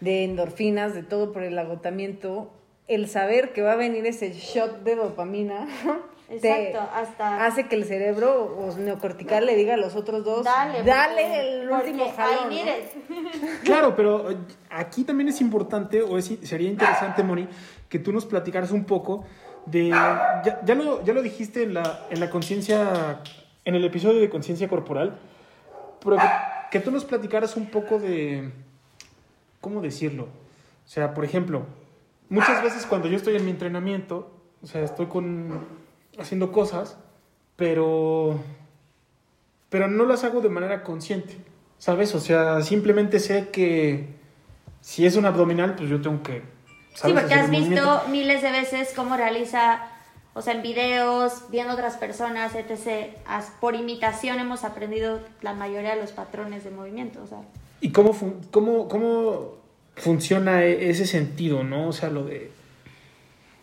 De 0.00 0.24
endorfinas, 0.24 0.94
de 0.94 1.02
todo 1.02 1.32
por 1.32 1.42
el 1.42 1.58
agotamiento, 1.58 2.52
el 2.86 3.08
saber 3.08 3.52
que 3.52 3.62
va 3.62 3.72
a 3.72 3.76
venir 3.76 4.06
ese 4.06 4.32
shot 4.32 4.82
de 4.84 4.94
dopamina 4.94 5.66
Exacto, 6.30 6.80
hasta... 6.94 7.46
hace 7.46 7.68
que 7.68 7.76
el 7.76 7.84
cerebro 7.84 8.44
o 8.58 8.76
neocortical 8.76 9.46
le 9.46 9.56
diga 9.56 9.74
a 9.74 9.76
los 9.78 9.96
otros 9.96 10.24
dos, 10.24 10.44
Dale, 10.44 10.82
dale 10.82 11.22
porque- 11.22 11.40
el 11.62 11.70
último 11.70 12.12
jalón. 12.14 12.50
¿no? 12.54 13.28
Claro, 13.64 13.96
pero 13.96 14.30
eh, 14.30 14.36
aquí 14.70 15.04
también 15.04 15.28
es 15.28 15.40
importante, 15.40 16.02
o 16.02 16.18
es- 16.18 16.38
sería 16.42 16.68
interesante, 16.68 17.22
Moni, 17.22 17.48
que 17.88 17.98
tú 17.98 18.12
nos 18.12 18.26
platicaras 18.26 18.70
un 18.72 18.84
poco 18.84 19.24
de. 19.66 19.88
Ya, 19.88 20.60
ya 20.64 20.74
lo, 20.74 21.02
ya 21.04 21.12
lo 21.14 21.22
dijiste 21.22 21.62
en 21.62 21.74
la, 21.74 22.06
en 22.10 22.20
la 22.20 22.28
conciencia, 22.30 23.20
en 23.64 23.74
el 23.74 23.84
episodio 23.84 24.20
de 24.20 24.28
conciencia 24.28 24.68
corporal, 24.68 25.18
pero 26.04 26.16
que, 26.16 26.22
que 26.72 26.80
tú 26.80 26.90
nos 26.90 27.04
platicaras 27.06 27.56
un 27.56 27.66
poco 27.70 27.98
de. 27.98 28.50
¿Cómo 29.60 29.80
decirlo? 29.80 30.24
O 30.24 30.88
sea, 30.88 31.14
por 31.14 31.24
ejemplo, 31.24 31.64
muchas 32.28 32.62
veces 32.62 32.86
cuando 32.86 33.08
yo 33.08 33.16
estoy 33.16 33.36
en 33.36 33.44
mi 33.44 33.50
entrenamiento, 33.50 34.30
o 34.62 34.66
sea, 34.66 34.82
estoy 34.82 35.06
con 35.06 35.66
haciendo 36.18 36.52
cosas, 36.52 36.96
pero 37.56 38.38
pero 39.68 39.88
no 39.88 40.04
las 40.06 40.24
hago 40.24 40.40
de 40.40 40.48
manera 40.48 40.82
consciente, 40.82 41.36
¿sabes? 41.78 42.14
O 42.14 42.20
sea, 42.20 42.62
simplemente 42.62 43.20
sé 43.20 43.48
que 43.50 44.08
si 44.80 45.04
es 45.06 45.16
un 45.16 45.26
abdominal, 45.26 45.74
pues 45.76 45.90
yo 45.90 46.00
tengo 46.00 46.22
que 46.22 46.42
Sí, 46.94 47.00
¿sabes? 47.02 47.20
porque 47.20 47.34
hacer 47.34 47.44
has 47.44 47.50
visto 47.50 48.02
miles 48.10 48.42
de 48.42 48.50
veces 48.50 48.92
cómo 48.96 49.16
realiza, 49.16 49.82
o 50.34 50.40
sea, 50.42 50.54
en 50.54 50.62
videos, 50.62 51.44
viendo 51.50 51.74
otras 51.74 51.96
personas, 51.96 52.54
etc. 52.54 53.14
Por 53.60 53.74
imitación 53.74 54.38
hemos 54.40 54.64
aprendido 54.64 55.20
la 55.42 55.52
mayoría 55.54 55.94
de 55.94 56.00
los 56.00 56.12
patrones 56.12 56.64
de 56.64 56.70
movimiento, 56.70 57.22
o 57.22 57.26
sea. 57.26 57.38
¿Y 57.80 57.92
cómo, 57.92 58.12
fun- 58.14 58.40
cómo, 58.50 58.88
cómo 58.88 59.58
funciona 59.96 60.64
e- 60.64 60.90
ese 60.90 61.06
sentido, 61.06 61.62
no? 61.62 61.88
O 61.88 61.92
sea, 61.92 62.08
lo 62.08 62.24
de 62.24 62.50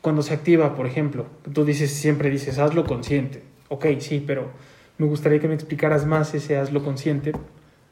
cuando 0.05 0.21
se 0.21 0.35
activa, 0.35 0.75
por 0.75 0.85
ejemplo, 0.85 1.25
tú 1.51 1.65
dices, 1.65 1.91
siempre 1.91 2.29
dices, 2.29 2.59
hazlo 2.59 2.85
consciente. 2.85 3.41
Ok, 3.69 3.87
sí, 3.97 4.23
pero 4.23 4.51
me 4.99 5.07
gustaría 5.07 5.39
que 5.39 5.47
me 5.47 5.55
explicaras 5.55 6.05
más 6.05 6.31
ese 6.35 6.59
hazlo 6.59 6.83
consciente. 6.83 7.31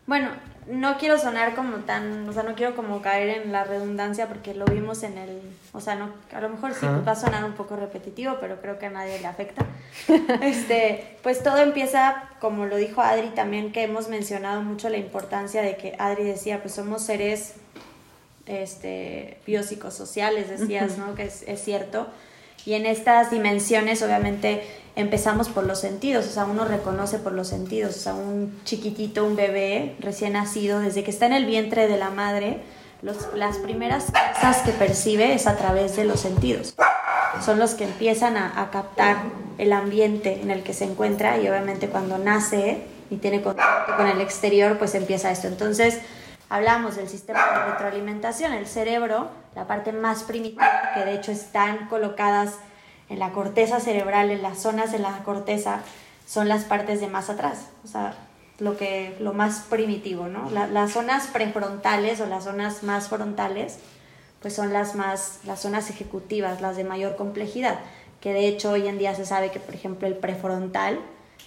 Bueno, 0.05 0.29
no 0.71 0.99
quiero 0.99 1.17
sonar 1.17 1.55
como 1.55 1.77
tan, 1.77 2.29
o 2.29 2.31
sea, 2.31 2.43
no 2.43 2.53
quiero 2.53 2.75
como 2.75 3.01
caer 3.01 3.41
en 3.41 3.51
la 3.51 3.63
redundancia 3.63 4.27
porque 4.27 4.53
lo 4.53 4.65
vimos 4.65 5.01
en 5.01 5.17
el, 5.17 5.41
o 5.71 5.81
sea, 5.81 5.95
no, 5.95 6.09
a 6.31 6.39
lo 6.39 6.49
mejor 6.49 6.75
sí 6.75 6.85
Ajá. 6.85 7.01
va 7.01 7.13
a 7.13 7.15
sonar 7.15 7.45
un 7.45 7.53
poco 7.53 7.77
repetitivo, 7.77 8.37
pero 8.39 8.61
creo 8.61 8.77
que 8.77 8.85
a 8.85 8.91
nadie 8.91 9.19
le 9.19 9.25
afecta. 9.25 9.65
Este, 10.43 11.17
pues 11.23 11.41
todo 11.41 11.57
empieza, 11.57 12.29
como 12.39 12.67
lo 12.67 12.75
dijo 12.75 13.01
Adri 13.01 13.29
también, 13.29 13.71
que 13.71 13.81
hemos 13.81 14.07
mencionado 14.07 14.61
mucho 14.61 14.87
la 14.89 14.97
importancia 14.97 15.63
de 15.63 15.77
que 15.77 15.95
Adri 15.97 16.25
decía, 16.25 16.61
pues 16.61 16.75
somos 16.75 17.01
seres 17.01 17.55
este, 18.45 19.37
biopsicosociales, 19.45 20.49
decías, 20.49 20.97
¿no? 20.97 21.15
Que 21.15 21.23
es, 21.23 21.43
es 21.47 21.63
cierto. 21.63 22.07
Y 22.65 22.73
en 22.73 22.85
estas 22.85 23.29
dimensiones, 23.31 24.01
obviamente, 24.01 24.63
empezamos 24.95 25.49
por 25.49 25.65
los 25.65 25.79
sentidos, 25.79 26.27
o 26.27 26.29
sea, 26.29 26.45
uno 26.45 26.65
reconoce 26.65 27.19
por 27.19 27.33
los 27.33 27.47
sentidos, 27.47 27.95
o 27.95 27.99
sea, 27.99 28.13
un 28.13 28.61
chiquitito, 28.63 29.25
un 29.25 29.35
bebé 29.35 29.95
recién 29.99 30.33
nacido, 30.33 30.79
desde 30.79 31.03
que 31.03 31.11
está 31.11 31.25
en 31.25 31.33
el 31.33 31.45
vientre 31.45 31.87
de 31.87 31.97
la 31.97 32.09
madre, 32.09 32.61
los, 33.01 33.17
las 33.35 33.57
primeras 33.57 34.05
cosas 34.05 34.61
que 34.61 34.71
percibe 34.71 35.33
es 35.33 35.47
a 35.47 35.57
través 35.57 35.95
de 35.97 36.05
los 36.05 36.21
sentidos. 36.21 36.75
Son 37.43 37.59
los 37.59 37.73
que 37.73 37.83
empiezan 37.83 38.37
a, 38.37 38.61
a 38.61 38.71
captar 38.71 39.17
el 39.57 39.73
ambiente 39.73 40.39
en 40.41 40.51
el 40.51 40.63
que 40.63 40.73
se 40.73 40.85
encuentra 40.85 41.37
y 41.37 41.47
obviamente 41.49 41.89
cuando 41.89 42.17
nace 42.17 42.83
y 43.09 43.17
tiene 43.17 43.41
contacto 43.41 43.97
con 43.97 44.07
el 44.07 44.21
exterior, 44.21 44.77
pues 44.77 44.95
empieza 44.95 45.31
esto. 45.31 45.47
Entonces, 45.47 45.99
hablamos 46.53 46.95
del 46.97 47.09
sistema 47.09 47.39
de 47.51 47.71
retroalimentación, 47.71 48.53
el 48.53 48.67
cerebro, 48.67 49.29
la 49.55 49.65
parte 49.65 49.91
más 49.91 50.21
primitiva, 50.23 50.91
que 50.93 51.03
de 51.03 51.15
hecho 51.15 51.31
están 51.31 51.87
colocadas 51.87 52.53
en 53.09 53.17
la 53.17 53.31
corteza 53.31 53.79
cerebral, 53.79 54.29
en 54.29 54.43
las 54.43 54.59
zonas 54.59 54.91
de 54.91 54.99
la 54.99 55.23
corteza, 55.23 55.79
son 56.27 56.47
las 56.47 56.63
partes 56.63 57.01
de 57.01 57.07
más 57.07 57.29
atrás, 57.31 57.67
o 57.83 57.87
sea, 57.87 58.13
lo, 58.59 58.77
que, 58.77 59.15
lo 59.19 59.33
más 59.33 59.61
primitivo, 59.69 60.27
¿no? 60.27 60.49
La- 60.51 60.67
las 60.67 60.91
zonas 60.91 61.25
prefrontales 61.27 62.21
o 62.21 62.27
las 62.27 62.43
zonas 62.43 62.83
más 62.83 63.09
frontales, 63.09 63.79
pues 64.39 64.53
son 64.53 64.71
las 64.73 64.93
más, 64.93 65.39
las 65.45 65.59
zonas 65.59 65.89
ejecutivas, 65.89 66.61
las 66.61 66.75
de 66.77 66.83
mayor 66.83 67.15
complejidad, 67.15 67.79
que 68.21 68.31
de 68.31 68.47
hecho 68.47 68.69
hoy 68.71 68.87
en 68.87 68.99
día 68.99 69.15
se 69.15 69.25
sabe 69.25 69.49
que, 69.49 69.59
por 69.59 69.73
ejemplo, 69.73 70.07
el 70.07 70.15
prefrontal, 70.15 70.99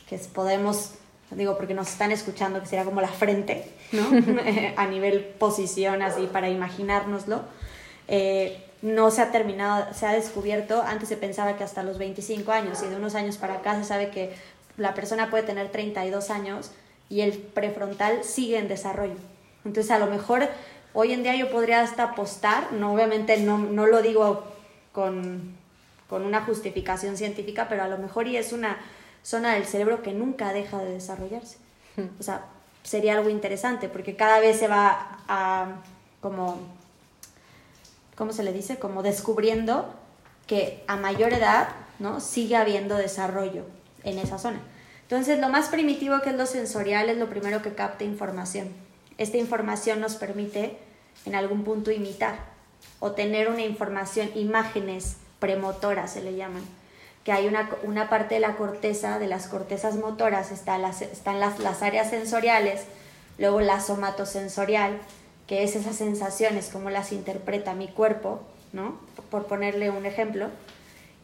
que 0.08 0.18
podemos, 0.18 0.94
digo 1.30 1.56
porque 1.56 1.74
nos 1.74 1.88
están 1.88 2.12
escuchando, 2.12 2.60
que 2.60 2.66
sería 2.66 2.84
como 2.84 3.00
la 3.00 3.08
frente, 3.08 3.64
¿no? 3.92 4.02
a 4.76 4.86
nivel 4.86 5.24
posición, 5.24 6.02
así, 6.02 6.28
para 6.32 6.48
imaginárnoslo, 6.48 7.42
eh, 8.08 8.62
no 8.82 9.10
se 9.10 9.22
ha 9.22 9.32
terminado, 9.32 9.92
se 9.92 10.06
ha 10.06 10.12
descubierto, 10.12 10.82
antes 10.82 11.08
se 11.08 11.16
pensaba 11.16 11.56
que 11.56 11.64
hasta 11.64 11.82
los 11.82 11.98
25 11.98 12.52
años, 12.52 12.82
y 12.82 12.88
de 12.88 12.96
unos 12.96 13.14
años 13.14 13.36
para 13.36 13.54
acá 13.54 13.76
se 13.76 13.84
sabe 13.84 14.10
que 14.10 14.34
la 14.76 14.94
persona 14.94 15.30
puede 15.30 15.42
tener 15.42 15.70
32 15.72 16.30
años 16.30 16.70
y 17.08 17.22
el 17.22 17.32
prefrontal 17.32 18.22
sigue 18.24 18.58
en 18.58 18.68
desarrollo. 18.68 19.16
Entonces, 19.64 19.90
a 19.90 19.98
lo 19.98 20.06
mejor 20.06 20.48
hoy 20.92 21.12
en 21.12 21.22
día 21.22 21.34
yo 21.34 21.50
podría 21.50 21.82
hasta 21.82 22.04
apostar, 22.04 22.72
no, 22.72 22.92
obviamente 22.92 23.38
no, 23.38 23.58
no 23.58 23.86
lo 23.86 24.02
digo 24.02 24.44
con, 24.92 25.54
con 26.08 26.24
una 26.24 26.42
justificación 26.42 27.16
científica, 27.16 27.68
pero 27.68 27.82
a 27.82 27.88
lo 27.88 27.98
mejor 27.98 28.28
y 28.28 28.36
es 28.36 28.52
una 28.52 28.78
zona 29.26 29.54
del 29.54 29.66
cerebro 29.66 30.02
que 30.02 30.12
nunca 30.12 30.52
deja 30.52 30.78
de 30.78 30.92
desarrollarse. 30.92 31.56
O 32.20 32.22
sea, 32.22 32.44
sería 32.84 33.16
algo 33.16 33.28
interesante 33.28 33.88
porque 33.88 34.14
cada 34.14 34.38
vez 34.38 34.58
se 34.58 34.68
va 34.68 35.18
a 35.26 35.82
como 36.20 36.60
¿cómo 38.14 38.32
se 38.32 38.44
le 38.44 38.52
dice? 38.52 38.78
Como 38.78 39.02
descubriendo 39.02 39.92
que 40.46 40.84
a 40.86 40.96
mayor 40.96 41.32
edad, 41.32 41.68
¿no? 41.98 42.20
Sigue 42.20 42.56
habiendo 42.56 42.96
desarrollo 42.96 43.64
en 44.04 44.18
esa 44.18 44.38
zona. 44.38 44.60
Entonces, 45.02 45.40
lo 45.40 45.48
más 45.48 45.68
primitivo 45.68 46.20
que 46.20 46.30
es 46.30 46.36
lo 46.36 46.46
sensorial 46.46 47.08
es 47.08 47.16
lo 47.16 47.28
primero 47.28 47.62
que 47.62 47.74
capta 47.74 48.04
información. 48.04 48.68
Esta 49.18 49.38
información 49.38 50.00
nos 50.00 50.14
permite 50.14 50.78
en 51.24 51.34
algún 51.34 51.64
punto 51.64 51.90
imitar 51.90 52.36
o 53.00 53.12
tener 53.12 53.48
una 53.48 53.62
información, 53.62 54.30
imágenes 54.34 55.16
premotoras 55.40 56.12
se 56.12 56.22
le 56.22 56.34
llaman, 56.34 56.62
que 57.26 57.32
hay 57.32 57.48
una, 57.48 57.68
una 57.82 58.08
parte 58.08 58.36
de 58.36 58.40
la 58.40 58.54
corteza, 58.54 59.18
de 59.18 59.26
las 59.26 59.48
cortezas 59.48 59.96
motoras, 59.96 60.52
está 60.52 60.78
las, 60.78 61.02
están 61.02 61.40
las, 61.40 61.58
las 61.58 61.82
áreas 61.82 62.08
sensoriales, 62.08 62.84
luego 63.36 63.60
la 63.60 63.80
somatosensorial, 63.80 65.00
que 65.48 65.64
es 65.64 65.74
esas 65.74 65.96
sensaciones, 65.96 66.70
cómo 66.72 66.88
las 66.88 67.10
interpreta 67.10 67.74
mi 67.74 67.88
cuerpo, 67.88 68.42
¿no? 68.72 69.00
Por 69.28 69.46
ponerle 69.46 69.90
un 69.90 70.06
ejemplo. 70.06 70.50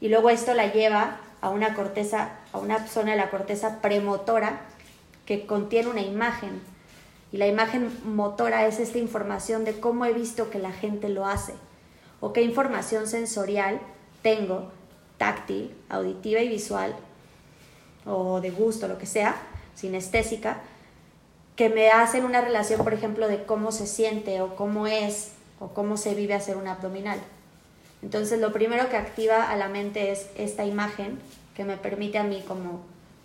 Y 0.01 0.09
luego 0.09 0.29
esto 0.31 0.55
la 0.55 0.73
lleva 0.73 1.19
a 1.41 1.51
una 1.51 1.75
corteza, 1.75 2.31
a 2.53 2.59
una 2.59 2.85
zona 2.89 3.13
de 3.13 3.19
la 3.19 3.31
corteza 3.31 3.81
premotora 3.81 4.59
que 5.25 5.47
contiene 5.47 5.89
una 5.89 6.03
imagen. 6.03 6.63
Y 7.31 7.37
la 7.37 7.47
imagen 7.47 7.97
motora 8.05 8.67
es 8.67 8.81
esta 8.81 8.99
información 8.99 9.65
de 9.65 9.79
cómo 9.79 10.05
he 10.05 10.13
visto 10.13 10.51
que 10.51 10.59
la 10.59 10.73
gente 10.73 11.09
lo 11.09 11.27
hace 11.27 11.55
o 12.19 12.33
qué 12.33 12.43
información 12.43 13.07
sensorial 13.07 13.79
tengo, 14.23 14.73
táctil, 15.23 15.73
auditiva 15.89 16.41
y 16.41 16.49
visual, 16.49 16.97
o 18.05 18.41
de 18.41 18.51
gusto, 18.51 18.89
lo 18.89 18.99
que 18.99 19.07
sea, 19.07 19.37
sinestésica, 19.77 20.63
que 21.55 21.69
me 21.69 21.91
hacen 21.91 22.25
una 22.25 22.41
relación, 22.41 22.83
por 22.83 22.93
ejemplo, 22.93 23.29
de 23.29 23.45
cómo 23.45 23.71
se 23.71 23.87
siente 23.87 24.41
o 24.41 24.57
cómo 24.57 24.89
es 24.89 25.31
o 25.61 25.69
cómo 25.69 25.97
se 25.97 26.17
vive 26.17 26.35
hacer 26.35 26.57
un 26.57 26.67
abdominal. 26.67 27.21
Entonces 28.03 28.41
lo 28.41 28.53
primero 28.53 28.89
que 28.89 28.97
activa 28.97 29.49
a 29.49 29.55
la 29.55 29.69
mente 29.69 30.11
es 30.11 30.27
esta 30.35 30.65
imagen 30.65 31.21
que 31.55 31.63
me 31.63 31.77
permite 31.77 32.19
a 32.19 32.25
mí 32.25 32.43
como 32.49 32.81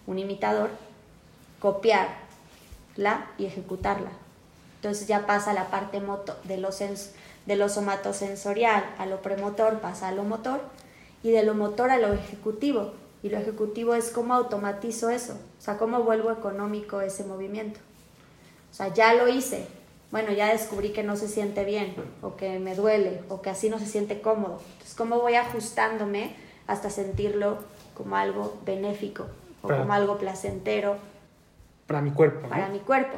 un 0.06 0.20
imitador 0.20 0.70
copiarla 1.60 3.25
y 3.39 3.48
ejecutarla. 3.48 4.12
Entonces 4.75 5.08
ya 5.08 5.25
pasa 5.25 5.51
la 5.54 5.72
parte 5.72 6.00
moto, 6.00 6.38
de, 6.44 6.58
lo 6.58 6.70
de 7.48 7.56
lo 7.56 7.70
somatosensorial 7.70 8.86
a 9.00 9.08
lo 9.08 9.24
premotor, 9.24 9.80
pasa 9.80 10.10
a 10.10 10.12
lo 10.12 10.24
motor 10.24 10.62
y 11.28 11.32
de 11.32 11.44
lo 11.44 11.54
motor 11.54 11.90
a 11.92 11.98
lo 11.98 12.14
ejecutivo. 12.14 12.94
Y 13.22 13.30
lo 13.30 13.38
ejecutivo 13.38 13.96
es 13.96 14.12
cómo 14.12 14.34
automatizo 14.34 15.10
eso, 15.10 15.34
o 15.34 15.62
sea, 15.62 15.78
cómo 15.78 16.04
vuelvo 16.04 16.32
económico 16.32 17.02
ese 17.02 17.26
movimiento. 17.26 17.80
O 18.72 18.74
sea, 18.74 18.94
ya 18.94 19.14
lo 19.14 19.28
hice. 19.28 19.68
Bueno, 20.12 20.32
ya 20.32 20.54
descubrí 20.54 20.92
que 20.92 21.04
no 21.04 21.18
se 21.18 21.28
siente 21.28 21.66
bien, 21.66 21.94
o 22.22 22.38
que 22.38 22.60
me 22.60 22.76
duele, 22.76 23.20
o 23.28 23.42
que 23.42 23.50
así 23.50 23.70
no 23.70 23.78
se 23.78 23.86
siente 23.86 24.22
cómodo. 24.22 24.62
Entonces, 24.74 24.96
¿cómo 24.96 25.20
voy 25.20 25.34
ajustándome 25.34 26.36
hasta 26.68 26.90
sentirlo 26.90 27.58
como 27.94 28.16
algo 28.16 28.58
benéfico, 28.66 29.26
o 29.62 29.68
como 29.68 29.92
algo 29.92 30.18
placentero 30.18 30.96
Para 31.88 32.02
mi 32.02 32.12
cuerpo. 32.12 32.44
¿no? 32.44 32.50
para 32.50 32.70
mi 32.70 32.80
cuerpo? 32.80 33.18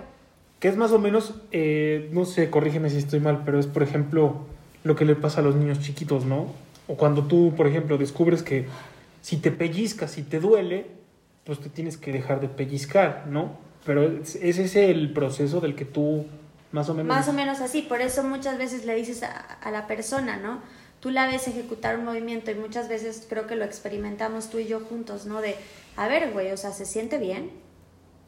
Que 0.60 0.70
es 0.70 0.78
más 0.78 0.92
o 0.92 0.98
menos, 0.98 1.36
eh, 1.51 2.10
no 2.12 2.25
sé, 2.25 2.50
corrígeme 2.50 2.89
si 2.89 2.98
estoy 2.98 3.20
mal, 3.20 3.44
pero 3.46 3.60
es, 3.60 3.68
por 3.68 3.84
ejemplo, 3.84 4.38
lo 4.84 4.96
que 4.96 5.06
le 5.06 5.16
pasa 5.16 5.42
a 5.42 5.44
los 5.44 5.56
niños 5.56 5.82
chiquitos, 5.82 6.25
¿no? 6.25 6.48
O 6.89 6.98
cuando 6.98 7.24
tú, 7.25 7.53
por 7.55 7.67
ejemplo, 7.67 8.00
descubres 8.00 8.41
que 8.41 8.65
si 9.22 9.38
te 9.38 9.51
pellizcas 9.51 10.17
y 10.17 10.24
te 10.24 10.39
duele, 10.39 10.88
pues 11.46 11.60
te 11.60 11.69
tienes 11.69 11.98
que 11.98 12.12
dejar 12.12 12.41
de 12.41 12.50
pellizcar, 12.50 13.27
¿no? 13.27 13.51
Pero 13.86 14.03
es, 14.03 14.36
es 14.36 14.58
ese 14.58 14.89
el 14.89 15.13
proceso 15.13 15.62
del 15.62 15.75
que 15.75 15.86
tú, 15.86 16.25
más 16.72 16.89
o 16.89 16.96
menos... 16.96 17.08
Más 17.08 17.27
o 17.29 17.34
menos 17.34 17.62
así, 17.62 17.84
por 17.84 18.01
eso 18.01 18.24
muchas 18.24 18.58
veces 18.58 18.86
le 18.86 18.96
dices 18.96 19.22
a, 19.22 19.29
a 19.29 19.69
la 19.69 19.86
persona, 19.86 20.38
¿no? 20.38 20.62
Tú 21.00 21.12
la 21.12 21.27
ves 21.27 21.48
ejecutar 21.48 21.98
un 21.98 22.05
movimiento 22.05 22.50
y 22.50 22.55
muchas 22.55 22.89
veces 22.89 23.25
creo 23.29 23.46
que 23.46 23.55
lo 23.55 23.65
experimentamos 23.65 24.50
tú 24.50 24.58
y 24.58 24.65
yo 24.65 24.79
juntos, 24.79 25.27
¿no? 25.27 25.41
De, 25.41 25.55
a 25.96 26.08
ver, 26.08 26.31
güey, 26.31 26.51
o 26.51 26.58
sea, 26.58 26.72
¿se 26.72 26.86
siente 26.86 27.19
bien? 27.19 27.51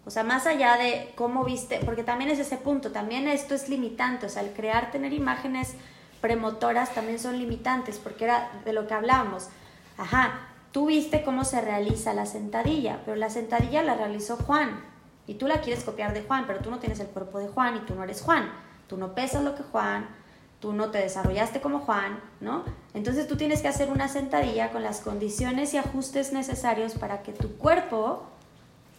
O 0.06 0.12
sea, 0.12 0.24
más 0.24 0.46
allá 0.46 0.78
de 0.78 1.10
cómo 1.16 1.44
viste, 1.44 1.80
porque 1.84 2.04
también 2.04 2.30
es 2.30 2.38
ese 2.38 2.58
punto, 2.58 2.92
también 2.92 3.28
esto 3.28 3.56
es 3.56 3.70
limitante, 3.70 4.28
o 4.28 4.30
sea, 4.30 4.44
el 4.44 4.52
crear, 4.52 4.92
tener 4.92 5.14
imágenes 5.14 5.74
premotoras 6.22 6.94
también 6.94 7.20
son 7.20 7.38
limitantes, 7.38 7.98
porque 7.98 8.26
era 8.26 8.50
de 8.64 8.74
lo 8.74 8.88
que 8.88 8.94
hablábamos. 8.94 9.50
Ajá, 9.98 10.48
tú 10.72 10.86
viste 10.86 11.24
cómo 11.24 11.44
se 11.44 11.62
realiza 11.62 12.14
la 12.14 12.26
sentadilla, 12.26 13.02
pero 13.04 13.18
la 13.18 13.30
sentadilla 13.30 13.84
la 13.84 13.96
realizó 13.96 14.38
Juan, 14.38 14.92
y 15.28 15.36
tú 15.36 15.48
la 15.48 15.62
quieres 15.62 15.84
copiar 15.84 16.14
de 16.14 16.24
Juan, 16.24 16.46
pero 16.48 16.60
tú 16.60 16.72
no 16.72 16.80
tienes 16.80 17.00
el 17.00 17.08
cuerpo 17.08 17.40
de 17.40 17.48
Juan 17.48 17.78
y 17.78 17.80
tú 17.82 17.96
no 17.96 18.04
eres 18.04 18.22
Juan. 18.22 18.52
Tú 18.88 18.98
no 18.98 19.16
pesas 19.16 19.44
lo 19.44 19.56
que 19.56 19.64
Juan, 19.64 20.08
tú 20.60 20.74
no 20.74 20.92
te 20.92 20.98
desarrollaste 20.98 21.62
como 21.62 21.80
Juan, 21.80 22.20
¿no? 22.42 22.66
Entonces 22.94 23.28
tú 23.28 23.38
tienes 23.38 23.62
que 23.62 23.70
hacer 23.70 23.90
una 23.90 24.08
sentadilla 24.10 24.72
con 24.72 24.84
las 24.84 25.00
condiciones 25.00 25.74
y 25.74 25.78
ajustes 25.78 26.34
necesarios 26.34 26.96
para 26.96 27.22
que 27.24 27.32
tu 27.32 27.56
cuerpo 27.56 28.24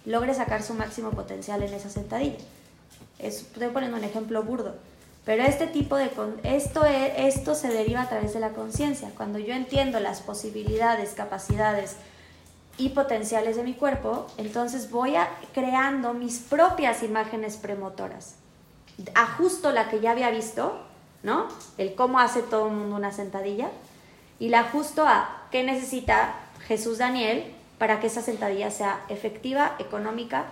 logre 0.07 0.33
sacar 0.33 0.63
su 0.63 0.75
máximo 0.75 1.11
potencial 1.11 1.63
en 1.63 1.75
esa 1.75 1.91
sentadilla. 1.91 2.39
Es, 3.19 3.43
estoy 3.43 3.69
poniendo 3.69 3.99
un 3.99 4.05
ejemplo 4.05 4.43
burdo. 4.43 4.77
Pero 5.25 5.45
este 5.45 5.67
tipo 5.69 5.97
de... 5.97 6.11
Esto, 6.43 6.85
es- 6.85 7.13
esto 7.37 7.55
se 7.55 7.69
deriva 7.69 8.03
a 8.03 8.09
través 8.09 8.35
de 8.35 8.41
la 8.41 8.51
conciencia. 8.51 9.11
Cuando 9.17 9.39
yo 9.39 9.55
entiendo 9.55 10.01
las 10.01 10.21
posibilidades, 10.21 11.15
capacidades 11.15 11.97
y 12.77 12.89
potenciales 12.91 13.57
de 13.57 13.63
mi 13.63 13.75
cuerpo, 13.75 14.27
entonces 14.37 14.91
voy 14.91 15.15
creando 15.55 16.15
mis 16.15 16.39
propias 16.39 17.03
imágenes 17.03 17.57
premotoras. 17.57 18.35
Ajusto 19.15 19.73
la 19.73 19.89
que 19.89 20.01
ya 20.01 20.11
había 20.11 20.31
visto, 20.31 20.81
¿no? 21.23 21.47
El 21.79 21.95
cómo 21.95 22.19
hace 22.19 22.43
todo 22.43 22.67
el 22.69 22.75
mundo 22.75 22.97
una 22.97 23.13
sentadilla, 23.13 23.69
y 24.39 24.49
la 24.49 24.61
ajusto 24.61 25.07
a 25.07 25.43
qué 25.53 25.63
necesita 25.63 26.35
Jesús 26.67 26.99
Daniel 26.99 27.45
para 27.79 28.01
que 28.01 28.09
esa 28.09 28.23
sentadilla 28.23 28.71
sea 28.71 29.01
efectiva, 29.09 29.77
económica 29.79 30.47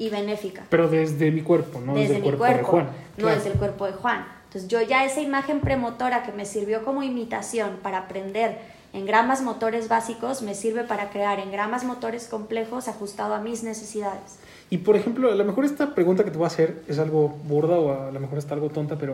y 0.00 0.08
benéfica 0.08 0.64
Pero 0.70 0.88
desde 0.88 1.30
mi 1.30 1.42
cuerpo, 1.42 1.80
no 1.80 1.94
desde 1.94 2.14
desde, 2.14 2.16
el 2.16 2.36
cuerpo, 2.36 2.38
cuerpo, 2.38 2.56
de 2.58 2.64
Juan. 2.64 2.84
no 2.86 3.22
Claro. 3.22 3.36
desde 3.36 3.50
el 3.52 3.58
cuerpo 3.58 3.86
de 3.86 3.92
Juan. 3.92 4.26
Entonces 4.46 4.68
yo 4.68 4.80
ya 4.82 5.04
esa 5.04 5.20
imagen 5.20 5.60
premotora 5.60 6.22
que 6.24 6.32
me 6.32 6.44
sirvió 6.46 6.84
como 6.84 7.02
imitación 7.04 7.78
para 7.82 7.98
aprender 7.98 8.58
en 8.92 9.06
gramas 9.06 9.42
motores 9.42 9.86
básicos 9.88 10.42
me 10.42 10.54
sirve 10.56 10.82
para 10.82 11.10
crear 11.10 11.38
en 11.38 11.52
gramas 11.52 11.84
motores 11.84 12.26
complejos 12.26 12.88
ajustado 12.88 13.34
a 13.34 13.40
mis 13.40 13.62
necesidades. 13.62 14.40
Y 14.70 14.78
por 14.78 14.96
ejemplo, 14.96 15.30
a 15.30 15.34
lo 15.36 15.44
mejor 15.44 15.64
esta 15.64 15.94
pregunta 15.94 16.24
que 16.24 16.30
te 16.32 16.38
voy 16.38 16.46
a 16.46 16.48
hacer 16.48 16.82
es 16.88 16.98
algo 16.98 17.28
burda 17.28 17.78
o 17.78 18.08
a 18.08 18.10
lo 18.10 18.18
mejor 18.18 18.38
está 18.38 18.54
algo 18.54 18.68
tonta, 18.70 18.96
pero 18.96 19.12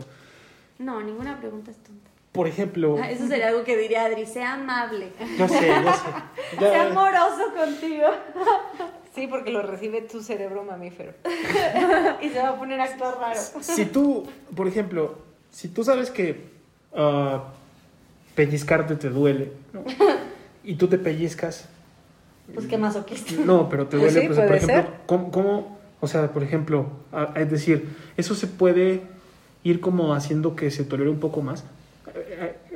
No, 0.78 1.02
ninguna 1.02 1.38
pregunta 1.38 1.70
es 1.72 1.76
tonta. 1.78 2.08
por 2.32 2.46
ejemplo, 2.46 2.96
Ah, 3.02 3.10
Eso 3.10 3.26
sería 3.26 3.48
algo 3.48 3.64
que 3.64 3.76
diría 3.76 4.04
Adri, 4.04 4.24
sea 4.24 4.54
amable, 4.54 5.10
ya 5.38 5.48
sé, 5.48 5.66
ya 5.68 5.92
sé. 5.92 6.08
ya- 6.60 6.70
sea 6.70 6.86
amoroso 6.86 7.52
contigo 7.56 8.06
Sí, 9.16 9.26
porque 9.26 9.50
lo 9.50 9.62
recibe 9.62 10.02
tu 10.02 10.22
cerebro 10.22 10.62
mamífero. 10.62 11.12
y 12.22 12.28
se 12.28 12.38
va 12.38 12.50
a 12.50 12.58
poner 12.58 12.78
a 12.80 12.84
actuar 12.84 13.16
raro. 13.18 13.40
si 13.60 13.86
tú, 13.86 14.24
por 14.54 14.68
ejemplo, 14.68 15.16
si 15.50 15.68
tú 15.68 15.82
sabes 15.82 16.10
que 16.10 16.44
ah, 16.94 17.44
pellizcarte 18.34 18.94
te 18.94 19.08
duele, 19.08 19.52
¿no? 19.72 19.82
y 20.64 20.74
tú 20.74 20.86
te 20.86 20.98
pellizcas, 20.98 21.66
Pues 22.54 22.66
qué 22.66 22.76
masoquista. 22.78 23.32
no, 23.44 23.68
pero 23.70 23.86
te 23.88 23.96
Pues 23.98 24.12
duele, 24.14 24.28
sí, 24.28 24.34
pues, 24.34 24.46
por 24.46 24.54
ejemplo, 24.56 24.82
ser. 24.82 25.00
¿cómo, 25.06 25.30
cómo- 25.30 25.78
o 26.00 26.06
sea, 26.08 26.30
por 26.30 26.42
ejemplo, 26.42 26.86
a- 27.10 27.32
es 27.36 27.50
decir, 27.50 27.88
eso 28.18 28.34
se 28.34 28.46
puede 28.46 29.02
ir 29.64 29.80
como 29.80 30.12
haciendo 30.14 30.54
que 30.54 30.70
se 30.70 30.84
tolere 30.84 31.08
un 31.10 31.20
poco 31.20 31.40
más? 31.40 31.64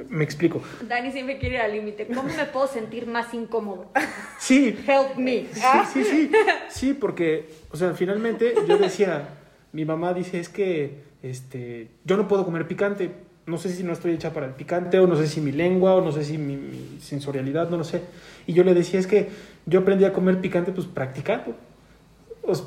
Me 0.09 0.24
explico. 0.24 0.62
Dani 0.88 1.12
siempre 1.12 1.38
quiere 1.38 1.57
ir 1.57 1.61
al 1.61 1.72
límite. 1.72 2.07
¿Cómo 2.07 2.24
me 2.24 2.44
puedo 2.46 2.66
sentir 2.66 3.07
más 3.07 3.33
incómodo? 3.35 3.90
Sí, 4.38 4.79
Help 4.87 5.16
me. 5.16 5.46
Sí, 5.53 5.62
sí, 5.92 6.05
sí. 6.05 6.33
Sí, 6.68 6.94
porque, 6.94 7.48
o 7.70 7.76
sea, 7.76 7.92
finalmente 7.94 8.55
yo 8.66 8.79
decía, 8.79 9.29
mi 9.72 9.85
mamá 9.85 10.14
dice, 10.14 10.40
es 10.40 10.48
que 10.48 11.03
este, 11.22 11.88
yo 12.05 12.16
no 12.16 12.29
puedo 12.29 12.44
comer 12.44 12.66
picante. 12.66 13.11
No 13.46 13.59
sé 13.59 13.68
si 13.70 13.83
no 13.83 13.92
estoy 13.92 14.12
hecha 14.12 14.33
para 14.33 14.46
el 14.46 14.53
picante, 14.53 14.98
o 14.98 15.07
no 15.07 15.16
sé 15.16 15.26
si 15.26 15.40
mi 15.40 15.50
lengua, 15.50 15.94
o 15.94 16.00
no 16.00 16.12
sé 16.12 16.24
si 16.24 16.38
mi, 16.38 16.57
mi 16.57 17.00
sensorialidad, 17.00 17.68
no 17.68 17.79
lo 17.79 17.85
sé. 17.85 18.03
Y 18.46 18.53
yo 18.53 18.62
le 18.64 18.74
decía, 18.74 19.00
es 19.00 19.07
que 19.07 19.29
yo 19.66 19.81
aprendí 19.81 20.05
a 20.05 20.12
comer 20.12 20.40
picante, 20.40 20.72
pues 20.72 20.87
practicando. 20.87 21.55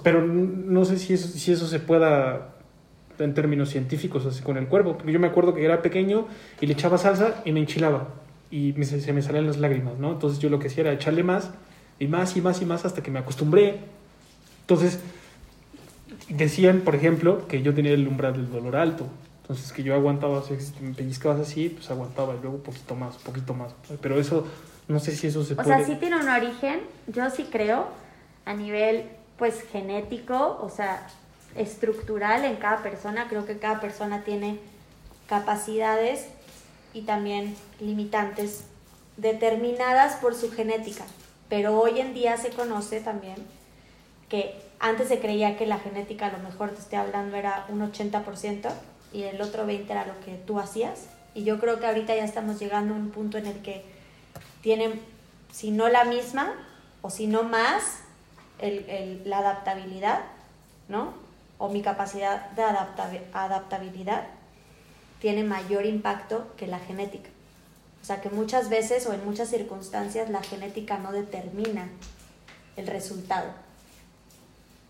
Pero 0.03 0.21
no 0.25 0.85
sé 0.85 0.99
si 0.99 1.13
eso, 1.13 1.27
si 1.27 1.51
eso 1.51 1.67
se 1.67 1.79
pueda 1.79 2.55
en 3.19 3.33
términos 3.33 3.69
científicos, 3.69 4.25
así 4.25 4.41
con 4.41 4.57
el 4.57 4.67
cuerpo. 4.67 4.93
Porque 4.97 5.11
yo 5.11 5.19
me 5.19 5.27
acuerdo 5.27 5.53
que 5.53 5.63
era 5.65 5.81
pequeño 5.81 6.27
y 6.61 6.65
le 6.67 6.73
echaba 6.73 6.97
salsa 6.97 7.41
y 7.45 7.51
me 7.51 7.59
enchilaba. 7.61 8.07
Y 8.51 8.73
me- 8.77 8.85
se, 8.85 9.13
me 9.13 9.21
salían 9.21 9.47
las 9.47 9.57
lágrimas, 9.57 9.97
¿no? 9.99 10.11
Entonces 10.11 10.39
yo 10.39 10.49
lo 10.49 10.59
que 10.59 10.67
hacía 10.67 10.81
era 10.81 10.93
echarle 10.93 11.23
más 11.23 11.49
y 11.99 12.07
más 12.07 12.35
y 12.37 12.41
más 12.41 12.61
y 12.61 12.65
más 12.65 12.85
hasta 12.85 13.01
que 13.03 13.11
me 13.11 13.19
acostumbré. 13.19 13.79
Entonces, 14.61 14.99
decían, 16.29 16.81
por 16.81 16.95
ejemplo, 16.95 17.47
que 17.47 17.61
yo 17.61 17.73
tenía 17.73 17.91
el 17.91 18.07
umbral 18.07 18.33
del 18.33 18.51
dolor 18.51 18.75
alto. 18.75 19.07
Entonces, 19.41 19.73
que 19.73 19.83
yo 19.83 19.93
aguantaba, 19.93 20.41
si 20.43 20.53
me 20.81 20.93
pellizcabas 20.93 21.39
así, 21.41 21.69
pues 21.69 21.89
aguantaba 21.91 22.33
y 22.35 22.41
luego 22.41 22.57
poquito 22.59 22.95
más, 22.95 23.15
poquito 23.17 23.53
más. 23.53 23.73
Pero 24.01 24.19
eso, 24.19 24.47
no 24.87 24.99
sé 24.99 25.11
si 25.15 25.27
eso 25.27 25.43
se 25.43 25.53
O 25.53 25.55
puede... 25.57 25.67
sea, 25.67 25.85
sí 25.85 25.95
tiene 25.99 26.15
un 26.17 26.29
origen, 26.29 26.79
yo 27.07 27.29
sí 27.29 27.47
creo, 27.51 27.87
a 28.45 28.53
nivel 28.53 29.03
pues 29.37 29.61
genético, 29.71 30.59
o 30.61 30.69
sea, 30.69 31.07
estructural 31.55 32.45
en 32.45 32.55
cada 32.57 32.81
persona. 32.83 33.27
Creo 33.29 33.45
que 33.45 33.57
cada 33.59 33.79
persona 33.79 34.23
tiene 34.23 34.59
capacidades 35.27 36.27
y 36.93 37.01
también 37.01 37.55
limitantes 37.79 38.65
determinadas 39.17 40.15
por 40.17 40.35
su 40.35 40.51
genética. 40.51 41.03
Pero 41.49 41.79
hoy 41.79 41.99
en 41.99 42.13
día 42.13 42.37
se 42.37 42.49
conoce 42.49 42.99
también 42.99 43.35
que 44.29 44.59
antes 44.79 45.07
se 45.07 45.19
creía 45.19 45.57
que 45.57 45.65
la 45.65 45.79
genética, 45.79 46.27
a 46.27 46.31
lo 46.31 46.39
mejor 46.39 46.71
te 46.71 46.81
estoy 46.81 46.97
hablando, 46.99 47.37
era 47.37 47.65
un 47.69 47.79
80% 47.81 48.69
y 49.13 49.23
el 49.23 49.41
otro 49.41 49.65
20% 49.65 49.85
era 49.91 50.05
lo 50.05 50.19
que 50.25 50.33
tú 50.35 50.59
hacías. 50.59 51.07
Y 51.35 51.43
yo 51.43 51.59
creo 51.59 51.79
que 51.79 51.87
ahorita 51.87 52.15
ya 52.15 52.25
estamos 52.25 52.59
llegando 52.59 52.93
a 52.93 52.97
un 52.97 53.09
punto 53.11 53.37
en 53.37 53.45
el 53.47 53.61
que 53.61 53.83
tienen, 54.61 54.99
si 55.51 55.71
no 55.71 55.87
la 55.89 56.03
misma, 56.05 56.53
o 57.01 57.09
si 57.09 57.27
no 57.27 57.43
más, 57.43 57.99
el- 58.59 58.89
el- 58.89 59.29
la 59.29 59.39
adaptabilidad, 59.39 60.21
¿no? 60.87 61.13
O 61.57 61.69
mi 61.69 61.81
capacidad 61.81 62.49
de 62.51 62.63
adaptabi- 62.63 63.21
adaptabilidad 63.33 64.23
tiene 65.19 65.43
mayor 65.43 65.85
impacto 65.85 66.53
que 66.57 66.67
la 66.67 66.79
genética. 66.79 67.29
O 68.01 68.05
sea 68.05 68.19
que 68.19 68.29
muchas 68.29 68.69
veces 68.69 69.05
o 69.07 69.13
en 69.13 69.23
muchas 69.23 69.49
circunstancias 69.49 70.29
la 70.29 70.43
genética 70.43 70.97
no 70.97 71.11
determina 71.13 71.87
el 72.75 72.87
resultado. 72.87 73.51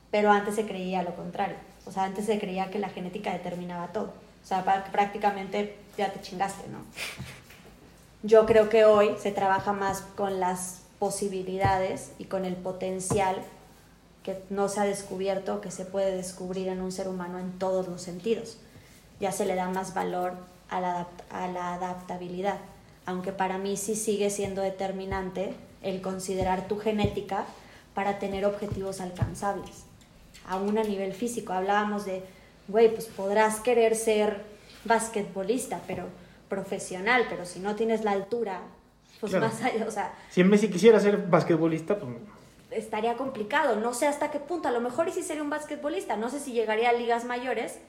Pero 0.10 0.32
antes 0.32 0.56
se 0.56 0.65
creía 0.65 1.04
lo 1.04 1.15
contrario. 1.15 1.58
O 1.86 1.91
sea, 1.91 2.04
antes 2.06 2.26
se 2.26 2.39
creía 2.39 2.71
que 2.71 2.80
la 2.80 2.89
genética 2.89 3.32
determinaba 3.34 3.88
todo. 3.88 4.13
O 4.43 4.47
sea, 4.47 4.63
prácticamente 4.91 5.78
ya 5.97 6.12
te 6.12 6.21
chingaste, 6.21 6.67
¿no? 6.69 6.80
Yo 8.23 8.45
creo 8.45 8.69
que 8.69 8.86
hoy 8.86 9.15
se 9.19 9.32
trabaja 9.32 9.73
más 9.73 10.02
con 10.15 10.39
las 10.39 10.82
posibilidades 10.97 12.13
y 12.17 12.26
con 12.26 12.45
el 12.45 12.56
potencial 12.56 13.36
que 14.23 14.41
no 14.49 14.69
se 14.69 14.79
ha 14.79 14.83
descubierto, 14.86 15.59
que 15.62 15.69
se 15.71 15.86
puede 15.86 16.15
descubrir 16.15 16.67
en 16.69 16.81
un 16.81 16.91
ser 16.91 17.07
humano 17.07 17.39
en 17.39 17.51
todos 17.59 17.88
los 17.88 18.01
sentidos. 18.01 18.57
Ya 19.19 19.31
se 19.31 19.45
le 19.45 19.55
da 19.55 19.69
más 19.69 19.93
valor 19.93 20.33
a 20.69 20.79
la, 20.81 21.07
a 21.29 21.47
la 21.47 21.73
adaptabilidad, 21.75 22.57
aunque 23.05 23.31
para 23.31 23.57
mí 23.57 23.77
sí 23.77 23.95
sigue 23.95 24.29
siendo 24.29 24.62
determinante 24.62 25.53
el 25.81 26.01
considerar 26.01 26.67
tu 26.67 26.79
genética 26.79 27.45
para 27.93 28.17
tener 28.19 28.45
objetivos 28.45 29.01
alcanzables, 29.01 29.83
aún 30.47 30.77
a 30.77 30.83
nivel 30.83 31.13
físico. 31.13 31.53
Hablábamos 31.53 32.05
de, 32.05 32.23
güey, 32.69 32.93
pues 32.93 33.05
podrás 33.07 33.59
querer 33.59 33.95
ser 33.95 34.41
basquetbolista, 34.86 35.81
pero 35.86 36.05
profesional, 36.49 37.25
pero 37.29 37.45
si 37.45 37.59
no 37.59 37.75
tienes 37.75 38.03
la 38.03 38.12
altura, 38.12 38.62
pues 39.19 39.31
Claro. 39.31 39.47
más 39.47 39.62
allá, 39.62 39.86
o 39.88 39.91
sea, 39.91 40.13
Si 40.31 40.43
Messi 40.43 40.69
quisiera 40.69 40.99
ser 40.99 41.17
basquetbolista, 41.17 41.97
pues 41.99 42.12
estaría 42.75 43.15
complicado. 43.15 43.75
No 43.79 43.93
sé 43.93 44.07
hasta 44.07 44.31
qué 44.31 44.39
punto. 44.39 44.67
A 44.67 44.71
lo 44.71 44.81
mejor 44.81 45.07
y 45.07 45.12
sí 45.12 45.21
sería 45.23 45.43
un 45.43 45.49
basquetbolista. 45.49 46.17
No 46.17 46.29
sé 46.29 46.39
si 46.39 46.51
llegaría 46.53 46.89
a 46.89 46.93
ligas 46.93 47.25
mayores, 47.25 47.79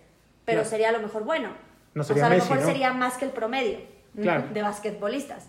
pero 0.44 0.59
Claro. 0.61 0.70
sería 0.70 0.88
a 0.90 0.92
lo 0.92 1.01
mejor 1.01 1.25
bueno. 1.25 1.51
No 1.94 2.03
o 2.03 2.05
sería 2.05 2.23
sea, 2.23 2.27
a 2.27 2.31
lo 2.31 2.37
Messi, 2.37 2.49
mejor 2.51 2.64
¿no? 2.66 2.73
sería 2.73 2.92
más 2.92 3.16
que 3.18 3.25
el 3.25 3.31
promedio 3.31 3.79
Claro. 4.20 4.44
de 4.53 4.62
basquetbolistas. 4.62 5.49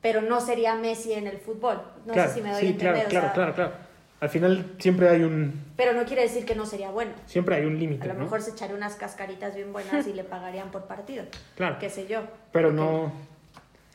Pero 0.00 0.20
no 0.22 0.40
sería 0.40 0.74
Messi 0.76 1.12
en 1.12 1.26
el 1.26 1.38
fútbol. 1.38 1.80
No 2.06 2.12
claro, 2.12 2.28
sé 2.28 2.36
si 2.36 2.42
me 2.42 2.50
doy 2.52 2.60
sí, 2.60 2.66
a 2.66 2.70
entender. 2.70 2.92
claro, 2.94 3.06
o 3.06 3.10
claro, 3.10 3.24
sea, 3.26 3.34
claro, 3.34 3.54
claro. 3.54 3.72
Al 4.20 4.28
final 4.28 4.74
siempre 4.78 5.08
hay 5.08 5.22
un 5.22 5.64
Pero 5.76 5.92
no 5.92 6.04
quiere 6.04 6.22
decir 6.22 6.44
que 6.44 6.56
no 6.56 6.66
sería 6.66 6.90
bueno. 6.90 7.12
siempre 7.26 7.54
hay 7.56 7.64
un 7.64 7.76
A 7.76 7.78
límite, 7.78 8.08
lo 8.08 8.14
¿no? 8.14 8.20
mejor 8.24 8.42
se 8.42 8.50
echaría 8.50 8.74
unas 8.74 8.96
cascaritas 8.96 9.54
bien 9.54 9.72
buenas 9.72 10.06
y 10.08 10.12
le 10.12 10.24
pagarían 10.24 10.70
por 10.72 10.86
partido. 10.86 11.24
Claro. 11.56 11.76
Qué 11.78 11.88
sé 11.90 12.06
yo. 12.08 12.22
Pero 12.52 12.68
Porque- 12.70 12.80
no 12.82 13.12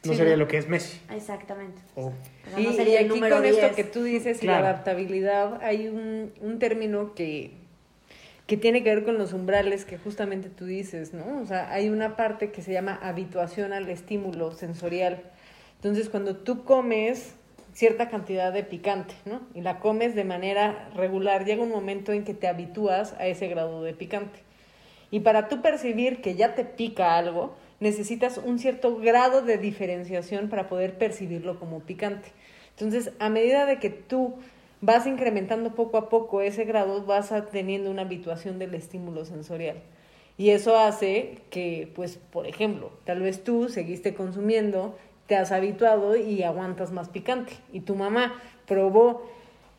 no 0.06 0.12
Sí, 0.12 0.18
sería 0.18 0.34
no. 0.34 0.40
lo 0.44 0.48
que 0.48 0.58
es 0.58 0.68
Messi. 0.68 1.00
Exactamente. 1.14 1.82
O 1.96 2.12
sea, 2.50 2.60
no 2.60 2.60
y 2.60 2.74
sería 2.74 3.00
aquí 3.02 3.20
con 3.20 3.46
esto 3.46 3.62
10. 3.62 3.76
que 3.76 3.84
tú 3.84 4.04
dices 4.04 4.40
Claro. 4.40 4.64
la 4.64 4.70
adaptabilidad, 4.72 5.62
hay 5.64 5.88
un, 5.88 6.32
un 6.42 6.60
término 6.60 7.14
que, 7.14 7.52
que 8.48 8.58
tiene 8.58 8.84
que 8.84 8.94
ver 8.94 9.06
con 9.06 9.18
los 9.18 9.32
umbrales 9.34 9.86
que 9.86 9.98
justamente 9.98 10.50
tú 10.50 10.66
dices, 10.66 11.14
¿no? 11.14 11.42
O 11.42 11.46
sea, 11.46 11.72
hay 11.72 11.90
una 11.90 12.16
parte 12.18 12.52
que 12.52 12.62
se 12.62 12.74
llama 12.74 13.00
habituación 13.02 13.72
al 13.74 13.90
estímulo 13.90 14.52
sensorial. 14.52 15.22
Entonces, 15.78 16.10
cuando 16.10 16.36
tú 16.36 16.64
comes 16.66 17.36
cierta 17.74 18.10
cantidad 18.10 18.52
de 18.54 18.64
picante, 18.64 19.16
¿no? 19.26 19.42
Y 19.56 19.62
la 19.62 19.80
comes 19.80 20.14
de 20.16 20.24
manera 20.26 20.90
regular, 20.96 21.46
llega 21.46 21.64
un 21.64 21.70
momento 21.72 22.12
en 22.12 22.24
que 22.24 22.34
te 22.34 22.48
habitúas 22.48 23.14
a 23.20 23.26
ese 23.28 23.48
grado 23.48 23.82
de 23.84 23.94
picante. 23.94 24.40
Y 25.12 25.22
para 25.22 25.48
tú 25.48 25.62
percibir 25.62 26.22
que 26.22 26.36
ya 26.36 26.54
te 26.56 26.66
pica 26.66 27.18
algo, 27.18 27.56
necesitas 27.84 28.38
un 28.38 28.60
cierto 28.60 28.98
grado 28.98 29.42
de 29.42 29.58
diferenciación 29.58 30.50
para 30.50 30.70
poder 30.70 30.98
percibirlo 30.98 31.60
como 31.60 31.82
picante. 31.82 32.30
Entonces, 32.72 33.12
a 33.20 33.30
medida 33.30 33.66
de 33.66 33.78
que 33.78 33.90
tú 33.90 34.36
vas 34.80 35.06
incrementando 35.06 35.76
poco 35.76 35.98
a 35.98 36.10
poco 36.10 36.42
ese 36.42 36.64
grado, 36.64 37.04
vas 37.06 37.32
teniendo 37.52 37.92
una 37.92 38.04
habituación 38.04 38.58
del 38.58 38.74
estímulo 38.74 39.26
sensorial. 39.26 39.78
Y 40.38 40.50
eso 40.50 40.78
hace 40.78 41.40
que, 41.50 41.92
pues, 41.94 42.18
por 42.32 42.48
ejemplo, 42.48 42.90
tal 43.04 43.22
vez 43.22 43.44
tú 43.44 43.68
seguiste 43.70 44.16
consumiendo, 44.16 44.98
te 45.28 45.36
has 45.36 45.52
habituado 45.52 46.16
y 46.16 46.42
aguantas 46.42 46.92
más 46.92 47.10
picante. 47.10 47.54
Y 47.74 47.82
tu 47.82 47.96
mamá 47.96 48.42
probó 48.66 49.30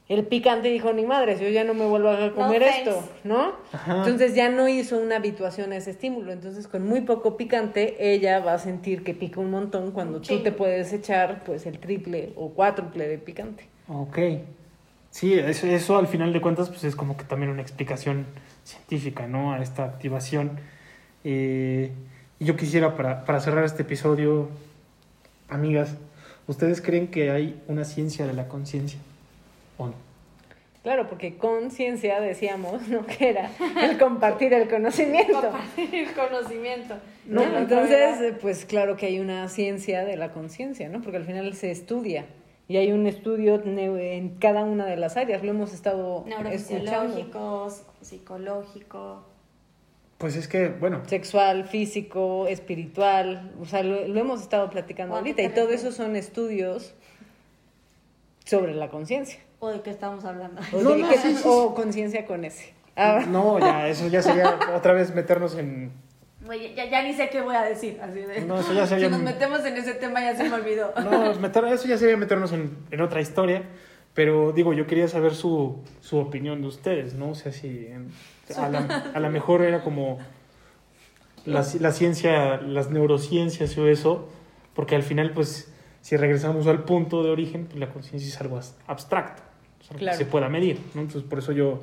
el 0.08 0.26
picante 0.26 0.68
dijo, 0.68 0.92
ni 0.92 1.06
madres, 1.06 1.40
yo 1.40 1.48
ya 1.48 1.64
no 1.64 1.72
me 1.72 1.86
vuelvo 1.86 2.10
a 2.10 2.30
comer 2.32 2.62
esto, 2.62 3.02
¿no? 3.24 3.54
Ajá. 3.72 3.98
Entonces 3.98 4.34
ya 4.34 4.50
no 4.50 4.68
hizo 4.68 4.98
una 4.98 5.16
habituación 5.16 5.72
a 5.72 5.76
ese 5.76 5.92
estímulo. 5.92 6.30
Entonces 6.30 6.68
con 6.68 6.86
muy 6.86 7.00
poco 7.00 7.38
picante 7.38 7.96
ella 8.12 8.40
va 8.40 8.52
a 8.54 8.58
sentir 8.58 9.02
que 9.02 9.14
pica 9.14 9.40
un 9.40 9.50
montón 9.50 9.92
cuando 9.92 10.20
tú 10.20 10.42
te 10.42 10.52
puedes 10.52 10.92
echar 10.92 11.42
pues 11.44 11.64
el 11.64 11.78
triple 11.78 12.34
o 12.36 12.50
cuádruple 12.50 13.08
de 13.08 13.16
picante. 13.16 13.66
Ok. 13.88 14.18
Sí, 15.10 15.32
eso, 15.34 15.66
eso 15.66 15.96
al 15.96 16.08
final 16.08 16.34
de 16.34 16.40
cuentas 16.42 16.68
pues 16.68 16.84
es 16.84 16.96
como 16.96 17.16
que 17.16 17.24
también 17.24 17.50
una 17.50 17.62
explicación 17.62 18.26
científica, 18.62 19.26
¿no? 19.26 19.54
A 19.54 19.62
esta 19.62 19.84
activación. 19.84 20.58
Eh, 21.22 21.92
y 22.38 22.44
yo 22.44 22.56
quisiera 22.56 22.94
para, 22.94 23.24
para 23.24 23.40
cerrar 23.40 23.64
este 23.64 23.82
episodio, 23.82 24.50
amigas, 25.48 25.96
¿ustedes 26.46 26.82
creen 26.82 27.08
que 27.08 27.30
hay 27.30 27.62
una 27.68 27.84
ciencia 27.84 28.26
de 28.26 28.34
la 28.34 28.48
conciencia? 28.48 28.98
¿O 29.78 29.86
no? 29.86 29.94
Claro, 30.84 31.08
porque 31.08 31.38
conciencia 31.38 32.20
decíamos, 32.20 32.86
¿no? 32.88 33.06
Que 33.18 33.30
era 33.30 33.50
el 33.82 33.98
compartir 33.98 34.52
el 34.52 34.68
conocimiento. 34.68 35.40
Compartir 35.40 35.94
el 35.94 36.12
conocimiento. 36.12 36.94
Entonces, 37.26 38.34
pues 38.42 38.66
claro 38.66 38.96
que 38.96 39.06
hay 39.06 39.18
una 39.18 39.48
ciencia 39.48 40.04
de 40.04 40.18
la 40.18 40.30
conciencia, 40.32 40.90
¿no? 40.90 41.00
Porque 41.00 41.16
al 41.16 41.24
final 41.24 41.54
se 41.54 41.70
estudia 41.70 42.26
y 42.68 42.76
hay 42.76 42.92
un 42.92 43.06
estudio 43.06 43.62
en 43.64 44.36
cada 44.38 44.64
una 44.64 44.84
de 44.84 44.96
las 44.96 45.16
áreas. 45.16 45.42
Lo 45.42 45.50
hemos 45.50 45.72
estado 45.72 46.26
escuchando. 46.50 47.14
Neurofisiológico, 47.14 47.70
psicológico. 48.02 49.24
Pues 50.18 50.36
es 50.36 50.48
que, 50.48 50.68
bueno, 50.68 51.02
Sexual, 51.06 51.64
físico, 51.64 52.46
espiritual, 52.46 53.52
o 53.60 53.64
sea, 53.64 53.82
lo, 53.82 54.06
lo 54.06 54.20
hemos 54.20 54.42
estado 54.42 54.68
platicando 54.70 55.14
¿O 55.14 55.18
a 55.18 55.22
qué 55.22 55.30
ahorita 55.30 55.42
y 55.42 55.48
todo 55.54 55.70
eso 55.70 55.92
son 55.92 56.14
estudios 56.14 56.94
sobre 58.44 58.74
la 58.74 58.90
conciencia. 58.90 59.40
¿O 59.64 59.68
de 59.70 59.80
qué 59.80 59.88
estamos 59.90 60.22
hablando? 60.26 60.60
O, 60.74 60.82
No, 60.82 60.94
no, 60.94 61.08
qué- 61.08 61.16
sí, 61.16 61.34
sí, 61.36 61.42
o 61.46 61.74
conciencia 61.74 62.26
con 62.26 62.44
ese. 62.44 62.74
Ah, 62.96 63.24
no, 63.26 63.58
ya, 63.58 63.88
eso 63.88 64.06
ya 64.08 64.20
sería 64.20 64.58
otra 64.76 64.92
vez 64.92 65.14
meternos 65.14 65.56
en... 65.56 65.90
Ya, 66.76 66.84
ya 66.90 67.02
ni 67.02 67.14
sé 67.14 67.30
qué 67.30 67.40
voy 67.40 67.54
a 67.56 67.62
decir. 67.62 67.98
Así 68.02 68.20
de... 68.20 68.42
No, 68.42 68.60
eso 68.60 68.74
ya 68.74 68.86
sería... 68.86 69.06
Si 69.06 69.10
nos 69.12 69.22
metemos 69.22 69.64
en 69.64 69.76
ese 69.78 69.94
tema 69.94 70.20
ya 70.20 70.36
se 70.36 70.44
me 70.44 70.54
olvidó. 70.54 70.92
No, 71.02 71.34
meter- 71.40 71.64
eso 71.64 71.88
ya 71.88 71.96
sería 71.96 72.18
meternos 72.18 72.52
en, 72.52 72.76
en 72.90 73.00
otra 73.00 73.22
historia. 73.22 73.62
Pero 74.12 74.52
digo, 74.52 74.74
yo 74.74 74.86
quería 74.86 75.08
saber 75.08 75.34
su, 75.34 75.82
su 76.02 76.18
opinión 76.18 76.60
de 76.60 76.68
ustedes, 76.68 77.14
¿no? 77.14 77.30
O 77.30 77.34
sea, 77.34 77.50
si 77.50 77.86
en- 77.86 78.10
a 78.58 78.68
la, 78.68 79.10
a 79.14 79.18
la 79.18 79.30
mejor 79.30 79.62
era 79.62 79.82
como 79.82 80.18
la, 81.46 81.64
la 81.80 81.90
ciencia, 81.92 82.58
las 82.60 82.90
neurociencias 82.90 83.76
o 83.78 83.88
eso, 83.88 84.28
porque 84.74 84.94
al 84.94 85.02
final, 85.02 85.30
pues, 85.32 85.72
si 86.02 86.16
regresamos 86.18 86.66
al 86.66 86.84
punto 86.84 87.22
de 87.24 87.30
origen, 87.30 87.64
pues 87.66 87.78
la 87.80 87.88
conciencia 87.88 88.28
es 88.28 88.38
algo 88.40 88.60
abstracto, 88.86 89.42
Claro. 89.96 90.18
que 90.18 90.24
se 90.24 90.30
pueda 90.30 90.48
medir, 90.48 90.80
¿no? 90.94 91.02
Entonces, 91.02 91.28
por 91.28 91.38
eso 91.38 91.52
yo 91.52 91.82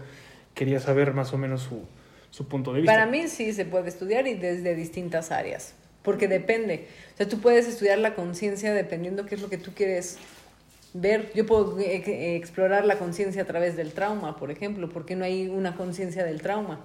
quería 0.53 0.79
saber 0.79 1.13
más 1.13 1.33
o 1.33 1.37
menos 1.37 1.61
su, 1.61 1.81
su 2.29 2.47
punto 2.47 2.73
de 2.73 2.81
vista. 2.81 2.93
Para 2.93 3.05
mí 3.05 3.27
sí 3.27 3.53
se 3.53 3.65
puede 3.65 3.89
estudiar 3.89 4.27
y 4.27 4.33
desde 4.33 4.75
distintas 4.75 5.31
áreas, 5.31 5.73
porque 6.01 6.27
depende. 6.27 6.87
O 7.13 7.17
sea, 7.17 7.27
tú 7.27 7.39
puedes 7.39 7.67
estudiar 7.67 7.99
la 7.99 8.15
conciencia 8.15 8.73
dependiendo 8.73 9.25
qué 9.25 9.35
es 9.35 9.41
lo 9.41 9.49
que 9.49 9.57
tú 9.57 9.71
quieres 9.73 10.17
ver. 10.93 11.31
Yo 11.33 11.45
puedo 11.45 11.79
eh, 11.79 12.35
explorar 12.35 12.85
la 12.85 12.97
conciencia 12.97 13.43
a 13.43 13.45
través 13.45 13.77
del 13.77 13.91
trauma, 13.91 14.37
por 14.37 14.51
ejemplo, 14.51 14.89
porque 14.89 15.15
no 15.15 15.25
hay 15.25 15.47
una 15.47 15.75
conciencia 15.75 16.23
del 16.23 16.41
trauma. 16.41 16.79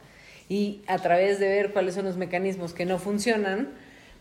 Y 0.49 0.83
a 0.87 0.99
través 0.99 1.41
de 1.41 1.49
ver 1.49 1.73
cuáles 1.73 1.95
son 1.95 2.05
los 2.05 2.17
mecanismos 2.17 2.73
que 2.73 2.85
no 2.85 2.99
funcionan, 2.99 3.71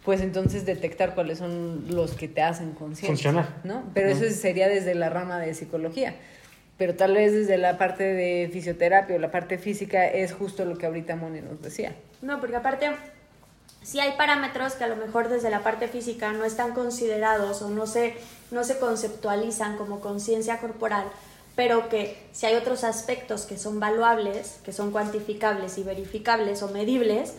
pues 0.03 0.21
entonces 0.21 0.65
detectar 0.65 1.15
cuáles 1.15 1.39
son 1.39 1.85
los 1.89 2.13
que 2.13 2.27
te 2.27 2.41
hacen 2.41 2.71
consciente. 2.71 3.07
Funcionar. 3.07 3.61
¿no? 3.63 3.91
Pero 3.93 4.09
eso 4.09 4.27
sería 4.29 4.67
desde 4.67 4.95
la 4.95 5.09
rama 5.09 5.39
de 5.39 5.53
psicología. 5.53 6.15
Pero 6.77 6.95
tal 6.95 7.13
vez 7.13 7.33
desde 7.33 7.57
la 7.57 7.77
parte 7.77 8.03
de 8.03 8.49
fisioterapia 8.51 9.15
o 9.15 9.19
la 9.19 9.31
parte 9.31 9.57
física 9.57 10.05
es 10.05 10.33
justo 10.33 10.65
lo 10.65 10.77
que 10.77 10.85
ahorita 10.85 11.15
Moni 11.15 11.41
nos 11.41 11.61
decía. 11.61 11.95
No, 12.21 12.39
porque 12.41 12.57
aparte, 12.57 12.89
sí 13.81 13.99
hay 13.99 14.17
parámetros 14.17 14.73
que 14.73 14.83
a 14.83 14.87
lo 14.87 14.97
mejor 14.97 15.29
desde 15.29 15.49
la 15.49 15.59
parte 15.59 15.87
física 15.87 16.33
no 16.33 16.43
están 16.43 16.73
considerados 16.73 17.61
o 17.61 17.69
no 17.69 17.87
se, 17.87 18.15
no 18.51 18.63
se 18.63 18.77
conceptualizan 18.77 19.77
como 19.77 20.01
conciencia 20.01 20.59
corporal, 20.59 21.05
pero 21.55 21.87
que 21.87 22.17
si 22.33 22.45
hay 22.45 22.55
otros 22.55 22.83
aspectos 22.83 23.45
que 23.45 23.57
son 23.57 23.79
valuables, 23.79 24.59
que 24.65 24.73
son 24.73 24.91
cuantificables 24.91 25.77
y 25.77 25.83
verificables 25.83 26.61
o 26.61 26.67
medibles, 26.67 27.35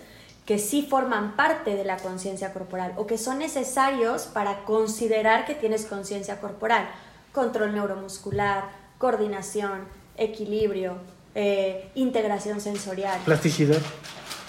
que 0.47 0.59
sí 0.59 0.87
forman 0.89 1.35
parte 1.35 1.75
de 1.75 1.85
la 1.85 1.97
conciencia 1.97 2.53
corporal 2.53 2.93
o 2.97 3.07
que 3.07 3.19
son 3.19 3.41
necesarios 3.41 4.23
para 4.23 4.65
considerar 4.65 5.45
que 5.45 5.57
tienes 5.57 5.85
conciencia 5.85 6.41
corporal. 6.41 6.89
Control 7.33 7.75
neuromuscular, 7.75 8.86
coordinación, 8.99 9.85
equilibrio, 10.17 10.97
eh, 11.35 11.91
integración 11.95 12.61
sensorial 12.61 13.21
Plasticidad. 13.25 13.81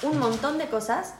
un 0.03 0.19
montón 0.19 0.57
de 0.57 0.67
cosas 0.67 1.13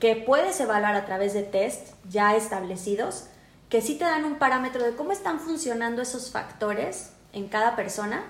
que 0.00 0.16
puedes 0.16 0.58
evaluar 0.60 0.94
a 0.94 1.04
través 1.04 1.34
de 1.34 1.42
test 1.42 1.94
ya 2.08 2.36
establecidos 2.36 3.24
que 3.68 3.80
sí 3.80 3.96
te 3.96 4.04
dan 4.04 4.24
un 4.24 4.36
parámetro 4.36 4.84
de 4.84 4.94
cómo 4.94 5.10
están 5.12 5.40
funcionando 5.40 6.02
esos 6.02 6.30
factores 6.30 7.10
en 7.32 7.48
cada 7.48 7.74
persona, 7.74 8.22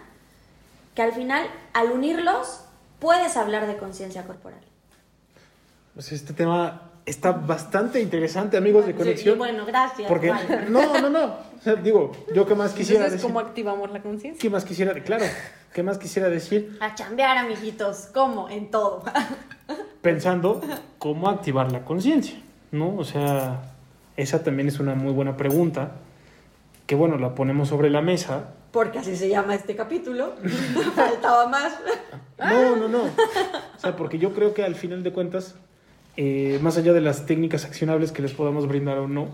que 0.95 1.03
al 1.03 1.13
final, 1.13 1.47
al 1.75 1.93
unirlos, 1.93 2.61
puedes 2.99 3.37
hablar 3.37 3.67
de 3.67 3.77
conciencia 3.77 4.25
corporal. 4.25 4.61
Pues 5.93 6.13
este 6.13 6.33
tema 6.33 6.84
está 7.07 7.33
bastante 7.33 8.01
interesante, 8.01 8.57
amigos 8.57 8.87
de 8.87 8.93
Sí, 8.93 8.99
conexión. 8.99 9.39
bueno, 9.39 9.67
gracias. 9.67 10.09
Porque, 10.09 10.31
Vale. 10.31 10.67
no, 10.71 11.01
no, 11.01 11.11
no. 11.11 11.25
O 11.25 11.63
sea, 11.63 11.75
digo, 11.77 12.13
yo 12.35 12.47
qué 12.47 12.55
más 12.55 12.73
quisiera 12.73 13.05
Entonces, 13.05 13.21
decir. 13.23 13.35
¿cómo 13.35 13.41
activamos 13.47 13.91
la 13.91 14.01
conciencia? 14.03 14.41
¿Qué 14.41 14.51
más 14.51 14.65
quisiera, 14.65 14.93
claro, 15.03 15.25
qué 15.73 15.83
más 15.83 15.99
quisiera 15.99 16.29
decir 16.29 16.77
A 16.81 16.95
chambear, 16.95 17.37
amiguitos, 17.39 18.09
¿cómo? 18.13 18.49
En 18.49 18.71
todo. 18.71 19.03
pensando 20.03 20.61
cómo 20.99 21.29
activar 21.29 21.73
la 21.73 21.85
conciencia, 21.85 22.37
¿no? 22.73 22.97
O 22.97 23.05
sea, 23.05 23.63
esa 24.17 24.43
también 24.43 24.69
es 24.69 24.79
una 24.81 24.95
muy 24.95 25.13
buena 25.13 25.37
pregunta, 25.37 25.93
que 26.87 26.95
bueno, 26.95 27.19
la 27.19 27.35
ponemos 27.35 27.69
sobre 27.69 27.91
la 27.91 28.03
mesa. 28.03 28.51
Porque 28.73 28.99
así 28.99 29.17
se 29.17 29.29
llama 29.29 29.55
este 29.55 29.77
capítulo. 29.77 30.35
Faltaba 30.95 31.49
más. 31.49 31.75
No, 32.39 32.77
no, 32.77 32.89
no. 32.89 33.03
O 33.05 33.79
sea, 33.81 33.95
porque 33.97 34.19
yo 34.19 34.35
creo 34.35 34.53
que 34.53 34.65
al 34.65 34.75
final 34.75 35.03
de 35.03 35.13
cuentas 35.13 35.55
eh, 36.17 36.59
más 36.63 36.77
allá 36.77 36.93
de 36.93 37.01
las 37.01 37.27
técnicas 37.27 37.65
accionables 37.65 38.13
que 38.13 38.23
les 38.23 38.33
podamos 38.33 38.69
brindar 38.69 38.99
o 38.99 39.09
no, 39.09 39.29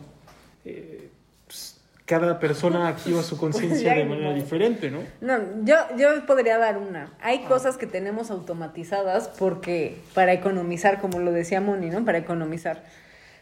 eh, 0.65 1.11
pues, 1.47 1.81
cada 2.07 2.39
persona 2.39 2.89
activa 2.89 3.23
su 3.23 3.37
conciencia 3.37 3.95
de 3.95 4.05
manera 4.05 4.33
diferente, 4.33 4.91
¿no? 4.91 5.01
No, 5.21 5.39
yo, 5.65 5.77
yo 5.99 6.27
podría 6.27 6.59
dar 6.59 6.79
una. 6.79 7.13
Hay 7.21 7.41
cosas 7.41 7.77
que 7.77 7.87
tenemos 7.87 8.31
automatizadas 8.31 9.29
porque 9.29 9.97
para 10.15 10.33
economizar, 10.33 11.01
como 11.01 11.19
lo 11.19 11.33
decía 11.33 11.61
Moni, 11.61 11.91
¿no? 11.91 12.05
Para 12.05 12.19
economizar. 12.19 12.83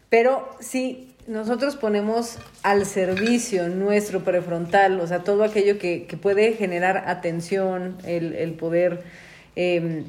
Pero 0.09 0.49
si 0.59 1.15
nosotros 1.27 1.75
ponemos 1.75 2.39
al 2.63 2.85
servicio 2.85 3.69
nuestro 3.69 4.21
prefrontal, 4.21 4.99
o 4.99 5.07
sea, 5.07 5.19
todo 5.19 5.43
aquello 5.43 5.77
que, 5.77 6.05
que 6.07 6.17
puede 6.17 6.53
generar 6.53 7.03
atención, 7.07 7.97
el, 8.03 8.33
el 8.33 8.53
poder 8.53 9.03
eh, 9.55 10.03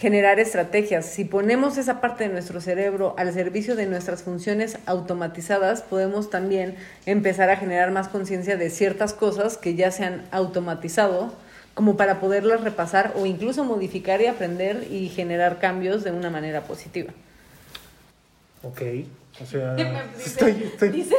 generar 0.00 0.40
estrategias, 0.40 1.04
si 1.04 1.26
ponemos 1.26 1.76
esa 1.76 2.00
parte 2.00 2.24
de 2.24 2.30
nuestro 2.32 2.60
cerebro 2.62 3.14
al 3.18 3.32
servicio 3.34 3.76
de 3.76 3.84
nuestras 3.84 4.22
funciones 4.22 4.78
automatizadas, 4.86 5.82
podemos 5.82 6.30
también 6.30 6.76
empezar 7.04 7.50
a 7.50 7.56
generar 7.56 7.90
más 7.90 8.08
conciencia 8.08 8.56
de 8.56 8.70
ciertas 8.70 9.12
cosas 9.12 9.58
que 9.58 9.74
ya 9.74 9.90
se 9.90 10.04
han 10.04 10.24
automatizado 10.30 11.34
como 11.74 11.98
para 11.98 12.18
poderlas 12.18 12.62
repasar 12.62 13.12
o 13.16 13.26
incluso 13.26 13.64
modificar 13.64 14.22
y 14.22 14.26
aprender 14.26 14.86
y 14.90 15.08
generar 15.10 15.58
cambios 15.58 16.02
de 16.02 16.12
una 16.12 16.30
manera 16.30 16.62
positiva. 16.62 17.12
Ok, 18.62 18.80
o 19.42 19.46
sea, 19.46 19.74
Dice- 19.76 19.92
estoy, 20.24 20.50
estoy- 20.64 20.88
Dice 20.90 21.14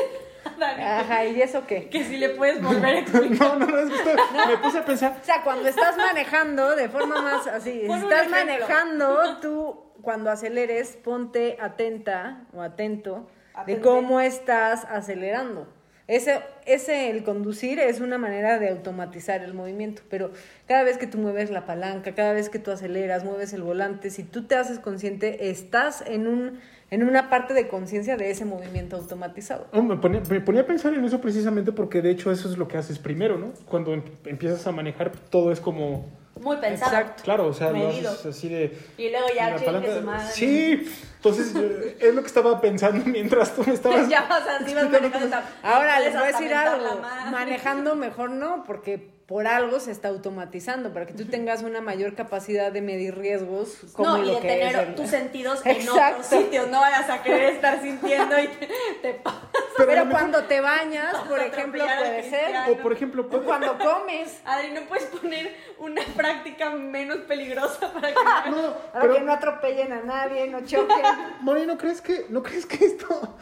Dani 0.61 0.83
Ajá, 0.83 1.25
¿y 1.25 1.41
eso 1.41 1.65
qué? 1.67 1.89
que 1.89 2.03
si 2.05 2.17
le 2.17 2.29
puedes 2.29 2.61
volver 2.61 2.85
a 2.95 2.99
explicar. 2.99 3.57
No, 3.57 3.65
no, 3.65 3.65
no, 3.65 3.79
es 3.79 3.89
que 4.01 4.15
me 4.47 4.57
puse 4.57 4.77
a 4.77 4.85
pensar, 4.85 5.17
O 5.21 5.25
sea, 5.25 5.43
cuando 5.43 5.67
estás 5.67 5.97
manejando 5.97 6.75
de 6.75 6.87
forma 6.87 7.21
más 7.21 7.47
así, 7.47 7.81
si 7.85 7.91
estás 7.91 8.29
manejando, 8.29 9.39
tú 9.39 9.91
cuando 10.01 10.31
aceleres, 10.31 10.97
ponte 11.03 11.57
atenta 11.59 12.45
o 12.53 12.61
atento 12.61 13.27
de 13.65 13.81
cómo 13.81 14.19
estás 14.19 14.85
acelerando. 14.85 15.67
Ese, 16.07 16.39
ese, 16.65 17.09
el 17.09 17.23
conducir 17.23 17.79
es 17.79 18.01
una 18.01 18.17
manera 18.17 18.59
de 18.59 18.69
automatizar 18.69 19.43
el 19.43 19.53
movimiento, 19.53 20.01
pero 20.09 20.31
cada 20.67 20.83
vez 20.83 20.97
que 20.97 21.07
tú 21.07 21.17
mueves 21.17 21.51
la 21.51 21.65
palanca, 21.65 22.13
cada 22.15 22.33
vez 22.33 22.49
que 22.49 22.59
tú 22.59 22.71
aceleras, 22.71 23.23
mueves 23.23 23.53
el 23.53 23.61
volante, 23.63 24.09
si 24.09 24.23
tú 24.23 24.43
te 24.43 24.55
haces 24.55 24.79
consciente, 24.79 25.49
estás 25.49 26.03
en, 26.05 26.27
un, 26.27 26.59
en 26.89 27.03
una 27.03 27.29
parte 27.29 27.53
de 27.53 27.67
conciencia 27.67 28.17
de 28.17 28.29
ese 28.31 28.45
movimiento 28.45 28.97
automatizado. 28.97 29.67
Oh, 29.71 29.81
me, 29.81 29.95
ponía, 29.97 30.21
me 30.29 30.41
ponía 30.41 30.61
a 30.61 30.65
pensar 30.65 30.93
en 30.93 31.05
eso 31.05 31.21
precisamente 31.21 31.71
porque 31.71 32.01
de 32.01 32.11
hecho 32.11 32.31
eso 32.31 32.49
es 32.49 32.57
lo 32.57 32.67
que 32.67 32.77
haces 32.77 32.99
primero, 32.99 33.37
¿no? 33.37 33.53
Cuando 33.65 33.93
em- 33.93 34.03
empiezas 34.25 34.65
a 34.67 34.71
manejar 34.71 35.11
todo 35.29 35.51
es 35.51 35.59
como, 35.61 36.09
Muy 36.39 36.57
pensado. 36.57 36.91
Exacto. 36.91 37.23
claro, 37.23 37.47
o 37.47 37.53
sea, 37.53 37.71
lo 37.71 37.79
Medido. 37.79 38.11
haces 38.11 38.25
así 38.25 38.49
de... 38.49 38.77
Y 38.97 39.09
luego 39.09 39.27
ya 39.35 39.57
su 39.57 40.01
madre. 40.01 40.31
Sí, 40.33 40.91
entonces 41.17 41.53
es 41.99 42.15
lo 42.15 42.21
que 42.21 42.27
estaba 42.27 42.59
pensando 42.59 43.05
mientras 43.05 43.53
tú 43.55 43.63
me 43.65 43.73
estabas... 43.73 44.07
ya 44.09 44.27
vas 44.27 44.47
así, 44.47 44.73
vas 44.73 44.89
manejando. 44.89 45.37
Ahora 45.61 45.99
les 45.99 46.13
voy 46.13 46.23
a 46.23 46.27
decir 46.27 46.53
algo. 46.53 47.01
Manejando 47.29 47.95
mejor 47.95 48.31
no, 48.31 48.63
porque 48.65 49.20
por 49.31 49.47
algo 49.47 49.79
se 49.79 49.91
está 49.91 50.09
automatizando, 50.09 50.91
para 50.91 51.05
que 51.05 51.13
tú 51.13 51.23
tengas 51.23 51.63
una 51.63 51.79
mayor 51.79 52.15
capacidad 52.15 52.69
de 52.69 52.81
medir 52.81 53.17
riesgos. 53.17 53.77
Como 53.93 54.17
No, 54.17 54.23
y 54.25 54.27
de 54.27 54.41
que 54.41 54.47
tener 54.49 54.75
es 54.75 54.95
tus 54.97 55.07
sentidos 55.07 55.65
en 55.65 55.87
otros 55.87 56.25
sitios. 56.25 56.67
No 56.67 56.81
vayas 56.81 57.09
a 57.09 57.23
querer 57.23 57.53
estar 57.53 57.81
sintiendo 57.81 58.37
y 58.37 58.47
te, 58.49 58.67
te 59.01 59.13
pasas. 59.13 59.39
Pero, 59.77 59.89
mejor- 60.03 60.09
cuando 60.11 60.43
te 60.43 60.59
bañas, 60.59 61.15
por 61.29 61.39
ejemplo, 61.39 61.81
puede 61.81 62.29
ser. 62.29 62.55
O 62.71 62.77
por 62.79 62.91
ejemplo, 62.91 63.29
O 63.31 63.41
cuando 63.41 63.77
comes, 63.77 64.41
Adri, 64.43 64.71
¿no 64.71 64.81
puedes 64.81 65.05
poner 65.05 65.55
una 65.79 66.01
práctica 66.13 66.71
menos 66.71 67.19
peligrosa 67.19 67.93
para 67.93 68.09
que 68.09 68.49
no... 68.49 68.61
no, 68.61 68.73
para 68.73 68.99
pero 68.99 69.13
que 69.13 69.21
no 69.21 69.31
atropellen 69.31 69.93
a 69.93 70.01
nadie, 70.01 70.49
no 70.49 70.59
choquen. 70.65 71.05
Moni, 71.39 71.65
¿no 71.65 71.77
crees 71.77 72.01
que 72.01 72.25
no 72.27 72.43
crees 72.43 72.65
que 72.65 72.83
esto 72.83 73.37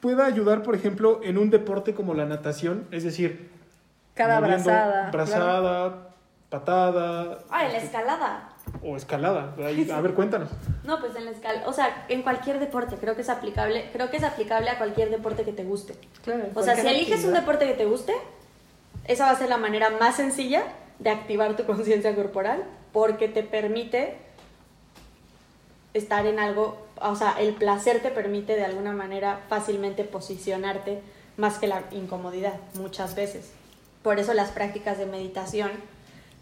pueda 0.00 0.26
ayudar, 0.26 0.62
por 0.62 0.74
ejemplo, 0.74 1.20
en 1.22 1.38
un 1.38 1.48
deporte 1.48 1.94
como 1.94 2.12
la 2.12 2.26
natación? 2.26 2.86
Es 2.90 3.02
decir, 3.02 3.51
Cada 4.14 4.40
moviendo 4.40 4.64
brazada. 4.64 5.10
brazada, 5.10 6.08
patada 6.50 7.38
Ah, 7.50 7.64
en 7.66 7.72
la 7.72 7.78
escalada. 7.78 8.48
o 8.84 8.96
escalada. 8.96 9.54
A 9.94 10.00
ver, 10.00 10.14
cuéntanos. 10.14 10.50
No, 10.84 10.98
pues 11.00 11.14
en 11.16 11.24
la 11.24 11.30
escalada. 11.30 11.66
O 11.68 11.72
sea, 11.72 12.04
en 12.08 12.22
cualquier 12.22 12.58
deporte. 12.58 12.96
Creo 12.96 13.14
que 13.14 13.22
es 13.22 13.28
aplicable. 13.28 13.88
Creo 13.92 14.10
que 14.10 14.16
es 14.18 14.24
aplicable 14.24 14.68
a 14.70 14.78
cualquier 14.78 15.10
deporte 15.10 15.44
que 15.44 15.52
te 15.52 15.64
guste. 15.64 15.94
Claro, 16.24 16.44
O 16.54 16.62
sea, 16.62 16.74
si 16.76 16.86
eliges 16.86 17.24
un 17.24 17.32
deporte 17.32 17.66
que 17.66 17.74
te 17.74 17.84
guste, 17.86 18.12
esa 19.06 19.26
va 19.26 19.30
a 19.30 19.36
ser 19.36 19.48
la 19.48 19.56
manera 19.58 19.90
más 19.90 20.16
sencilla 20.16 20.64
de 20.98 21.10
activar 21.10 21.56
tu 21.56 21.64
conciencia 21.66 22.14
corporal 22.14 22.64
porque 22.92 23.28
te 23.28 23.42
permite 23.42 24.18
estar 25.94 26.26
en 26.26 26.38
algo, 26.38 26.86
o 27.00 27.16
sea, 27.16 27.34
el 27.38 27.54
placer 27.54 28.00
te 28.00 28.10
permite 28.10 28.54
de 28.56 28.64
alguna 28.64 28.92
manera 28.92 29.40
fácilmente 29.48 30.04
posicionarte 30.04 31.00
más 31.36 31.58
que 31.58 31.66
la 31.66 31.82
incomodidad 31.92 32.54
muchas 32.74 33.14
veces. 33.14 33.52
Por 34.02 34.18
eso 34.18 34.34
las 34.34 34.50
prácticas 34.50 34.98
de 34.98 35.06
meditación 35.06 35.70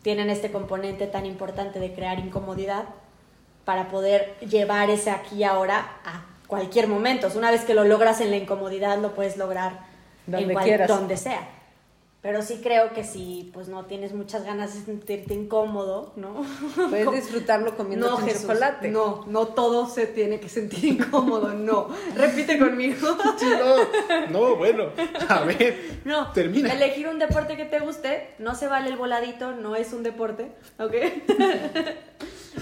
tienen 0.02 0.30
este 0.30 0.50
componente 0.50 1.06
tan 1.06 1.26
importante 1.26 1.78
de 1.78 1.92
crear 1.92 2.18
incomodidad 2.18 2.84
para 3.64 3.88
poder 3.88 4.34
llevar 4.40 4.88
ese 4.90 5.10
aquí 5.10 5.36
y 5.36 5.44
ahora 5.44 5.96
a 6.04 6.24
cualquier 6.46 6.88
momento. 6.88 7.28
Una 7.36 7.50
vez 7.50 7.62
que 7.64 7.74
lo 7.74 7.84
logras 7.84 8.20
en 8.20 8.30
la 8.30 8.36
incomodidad, 8.38 8.98
lo 8.98 9.14
puedes 9.14 9.36
lograr 9.36 9.80
Donde 10.26 10.46
en 10.46 10.52
cual- 10.52 10.64
quieras. 10.64 10.88
donde 10.88 11.16
sea. 11.16 11.46
Pero 12.22 12.42
sí 12.42 12.60
creo 12.62 12.92
que 12.92 13.02
si 13.02 13.50
pues 13.54 13.68
no 13.68 13.86
tienes 13.86 14.12
muchas 14.12 14.44
ganas 14.44 14.74
de 14.74 14.84
sentirte 14.84 15.32
incómodo, 15.32 16.12
¿no? 16.16 16.42
Puedes 16.90 17.10
disfrutarlo 17.12 17.76
comiendo 17.78 18.10
No, 18.10 18.16
un 18.18 18.28
chocolate. 18.28 18.88
No, 18.90 19.24
no 19.26 19.46
todo 19.48 19.86
se 19.88 20.06
tiene 20.06 20.38
que 20.38 20.50
sentir 20.50 20.84
incómodo, 21.00 21.54
no. 21.54 21.88
Repite 22.14 22.58
conmigo. 22.58 23.16
Sí, 23.38 23.46
no, 23.58 24.26
no, 24.30 24.56
bueno, 24.56 24.90
a 25.30 25.40
ver, 25.44 26.00
No, 26.04 26.30
termina. 26.32 26.70
elegir 26.74 27.08
un 27.08 27.18
deporte 27.18 27.56
que 27.56 27.64
te 27.64 27.78
guste, 27.80 28.34
no 28.38 28.54
se 28.54 28.68
vale 28.68 28.90
el 28.90 28.96
voladito, 28.96 29.52
no 29.52 29.74
es 29.76 29.94
un 29.94 30.02
deporte, 30.02 30.52
¿ok? 30.78 30.92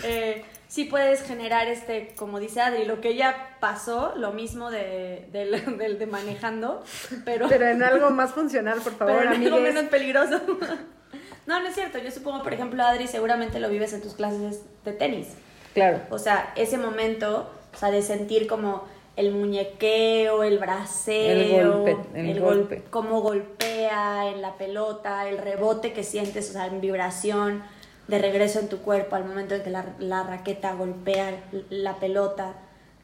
eh, 0.04 0.44
sí 0.68 0.84
puedes 0.84 1.22
generar 1.22 1.66
este, 1.66 2.14
como 2.16 2.38
dice 2.38 2.60
Adri, 2.60 2.84
lo 2.84 3.00
que 3.00 3.16
ya 3.16 3.56
pasó, 3.60 4.12
lo 4.16 4.32
mismo 4.32 4.70
de, 4.70 5.26
del- 5.32 5.76
del 5.78 5.98
de 5.98 6.06
manejando, 6.06 6.82
pero, 7.24 7.48
Pero 7.48 7.66
en 7.68 7.82
algo 7.82 8.10
más 8.10 8.32
funcional, 8.32 8.80
por 8.80 8.94
favor, 8.96 9.16
pero 9.18 9.32
en 9.34 9.44
algo 9.44 9.58
menos 9.60 9.84
peligroso. 9.84 10.40
no, 11.46 11.60
no 11.60 11.66
es 11.68 11.74
cierto, 11.74 11.98
yo 11.98 12.10
supongo, 12.10 12.42
por 12.42 12.52
ejemplo, 12.54 12.82
Adri, 12.84 13.06
seguramente 13.08 13.58
lo 13.60 13.68
vives 13.68 13.92
en 13.92 14.02
tus 14.02 14.14
clases 14.14 14.62
de 14.84 14.92
tenis. 14.92 15.28
Claro. 15.74 16.00
O 16.10 16.18
sea, 16.18 16.52
ese 16.56 16.76
momento, 16.78 17.50
o 17.74 17.76
sea, 17.76 17.90
de 17.90 18.02
sentir 18.02 18.46
como 18.46 18.84
el 19.16 19.32
muñequeo, 19.32 20.44
el 20.44 20.58
braceo, 20.58 21.60
El 21.60 21.68
golpe, 21.86 21.96
el 22.14 22.40
gol- 22.40 22.56
golpe. 22.58 22.84
cómo 22.90 23.20
golpea 23.20 24.28
en 24.30 24.42
la 24.42 24.54
pelota, 24.56 25.28
el 25.28 25.38
rebote 25.38 25.92
que 25.92 26.04
sientes, 26.04 26.50
o 26.50 26.52
sea, 26.52 26.66
en 26.66 26.80
vibración 26.80 27.62
de 28.08 28.18
regreso 28.18 28.58
en 28.58 28.68
tu 28.68 28.78
cuerpo 28.78 29.16
al 29.16 29.24
momento 29.24 29.54
en 29.54 29.62
que 29.62 29.70
la, 29.70 29.84
la 29.98 30.22
raqueta 30.24 30.72
golpea 30.72 31.30
la 31.70 31.96
pelota, 31.96 32.54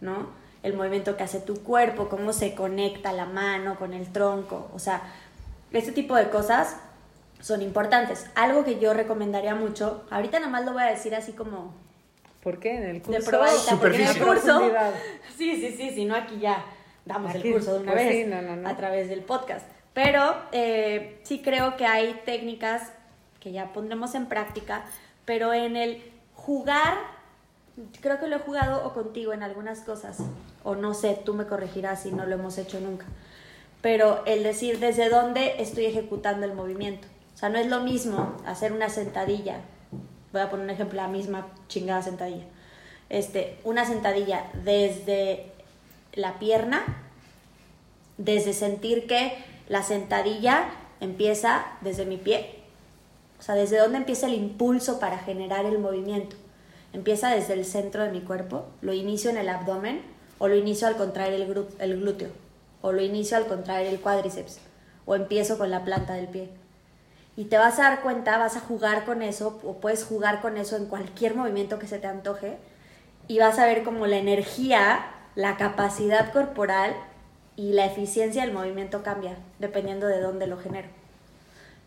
¿no? 0.00 0.28
El 0.62 0.74
movimiento 0.74 1.16
que 1.16 1.22
hace 1.22 1.40
tu 1.40 1.62
cuerpo, 1.62 2.08
cómo 2.08 2.32
se 2.32 2.54
conecta 2.54 3.12
la 3.12 3.26
mano 3.26 3.76
con 3.78 3.92
el 3.92 4.10
tronco, 4.10 4.70
o 4.74 4.78
sea, 4.78 5.02
este 5.72 5.92
tipo 5.92 6.16
de 6.16 6.30
cosas 6.30 6.76
son 7.40 7.60
importantes. 7.62 8.26
Algo 8.34 8.64
que 8.64 8.78
yo 8.80 8.94
recomendaría 8.94 9.54
mucho, 9.54 10.04
ahorita 10.10 10.38
nada 10.38 10.50
más 10.50 10.64
lo 10.64 10.72
voy 10.72 10.82
a 10.82 10.86
decir 10.86 11.14
así 11.14 11.32
como 11.32 11.74
¿Por 12.42 12.58
qué? 12.58 12.76
En 12.76 12.84
el 12.84 13.02
curso. 13.02 13.20
de 13.20 13.26
probadita, 13.26 13.76
porque 13.80 13.96
en 13.96 14.08
el 14.08 14.14
Superficie. 14.14 14.24
curso. 14.26 14.72
Sí, 15.36 15.56
sí, 15.56 15.74
sí, 15.76 15.90
si 15.94 16.04
no 16.04 16.14
aquí 16.14 16.38
ya 16.38 16.64
damos 17.04 17.34
Aquí, 17.34 17.48
el 17.48 17.54
curso 17.54 17.74
de 17.74 17.80
una 17.80 17.92
pues 17.92 18.04
vez 18.06 18.14
sí, 18.14 18.24
no, 18.30 18.40
no, 18.42 18.56
no. 18.56 18.68
a 18.68 18.76
través 18.76 19.08
del 19.08 19.20
podcast. 19.22 19.66
Pero 19.94 20.34
eh, 20.52 21.20
sí 21.24 21.40
creo 21.42 21.76
que 21.76 21.86
hay 21.86 22.20
técnicas 22.24 22.92
que 23.44 23.52
ya 23.52 23.74
pondremos 23.74 24.14
en 24.14 24.24
práctica, 24.26 24.86
pero 25.26 25.52
en 25.52 25.76
el 25.76 26.02
jugar, 26.34 26.94
creo 28.00 28.18
que 28.18 28.26
lo 28.26 28.36
he 28.36 28.38
jugado 28.38 28.86
o 28.86 28.94
contigo 28.94 29.34
en 29.34 29.42
algunas 29.42 29.80
cosas, 29.80 30.16
o 30.64 30.74
no 30.74 30.94
sé, 30.94 31.20
tú 31.26 31.34
me 31.34 31.46
corregirás 31.46 32.02
si 32.02 32.10
no 32.10 32.24
lo 32.24 32.36
hemos 32.36 32.56
hecho 32.56 32.80
nunca, 32.80 33.04
pero 33.82 34.24
el 34.24 34.42
decir 34.42 34.80
desde 34.80 35.10
dónde 35.10 35.56
estoy 35.58 35.84
ejecutando 35.84 36.46
el 36.46 36.54
movimiento. 36.54 37.06
O 37.34 37.36
sea, 37.36 37.50
no 37.50 37.58
es 37.58 37.66
lo 37.66 37.80
mismo 37.80 38.34
hacer 38.46 38.72
una 38.72 38.88
sentadilla, 38.88 39.60
voy 40.32 40.40
a 40.40 40.48
poner 40.48 40.64
un 40.64 40.70
ejemplo, 40.70 40.96
la 40.96 41.08
misma 41.08 41.48
chingada 41.68 42.00
sentadilla. 42.00 42.44
Este, 43.10 43.58
una 43.64 43.84
sentadilla 43.84 44.46
desde 44.64 45.52
la 46.14 46.38
pierna, 46.38 46.82
desde 48.16 48.54
sentir 48.54 49.06
que 49.06 49.36
la 49.68 49.82
sentadilla 49.82 50.70
empieza 51.00 51.66
desde 51.82 52.06
mi 52.06 52.16
pie. 52.16 52.63
Sea, 53.44 53.56
desde 53.56 53.76
dónde 53.76 53.98
empieza 53.98 54.26
el 54.26 54.32
impulso 54.32 54.98
para 54.98 55.18
generar 55.18 55.66
el 55.66 55.78
movimiento. 55.78 56.34
Empieza 56.94 57.28
desde 57.28 57.52
el 57.52 57.66
centro 57.66 58.02
de 58.02 58.10
mi 58.10 58.22
cuerpo, 58.22 58.64
lo 58.80 58.94
inicio 58.94 59.28
en 59.28 59.36
el 59.36 59.50
abdomen 59.50 60.00
o 60.38 60.48
lo 60.48 60.56
inicio 60.56 60.86
al 60.86 60.96
contraer 60.96 61.34
el 61.34 62.00
glúteo 62.00 62.30
o 62.80 62.92
lo 62.92 63.02
inicio 63.02 63.36
al 63.36 63.46
contraer 63.46 63.88
el 63.88 64.00
cuádriceps 64.00 64.60
o 65.04 65.14
empiezo 65.14 65.58
con 65.58 65.70
la 65.70 65.84
planta 65.84 66.14
del 66.14 66.28
pie. 66.28 66.48
Y 67.36 67.44
te 67.44 67.58
vas 67.58 67.78
a 67.78 67.82
dar 67.82 68.00
cuenta, 68.00 68.38
vas 68.38 68.56
a 68.56 68.60
jugar 68.60 69.04
con 69.04 69.20
eso 69.20 69.60
o 69.62 69.74
puedes 69.74 70.04
jugar 70.04 70.40
con 70.40 70.56
eso 70.56 70.76
en 70.76 70.86
cualquier 70.86 71.34
movimiento 71.34 71.78
que 71.78 71.86
se 71.86 71.98
te 71.98 72.06
antoje 72.06 72.56
y 73.28 73.40
vas 73.40 73.58
a 73.58 73.66
ver 73.66 73.82
como 73.82 74.06
la 74.06 74.16
energía 74.16 75.04
la 75.34 75.58
capacidad 75.58 76.32
corporal 76.32 76.94
y 77.56 77.74
la 77.74 77.84
eficiencia 77.84 78.40
del 78.40 78.54
movimiento 78.54 79.02
cambia 79.02 79.36
dependiendo 79.58 80.06
de 80.06 80.22
dónde 80.22 80.46
lo 80.46 80.56
genero. 80.56 80.88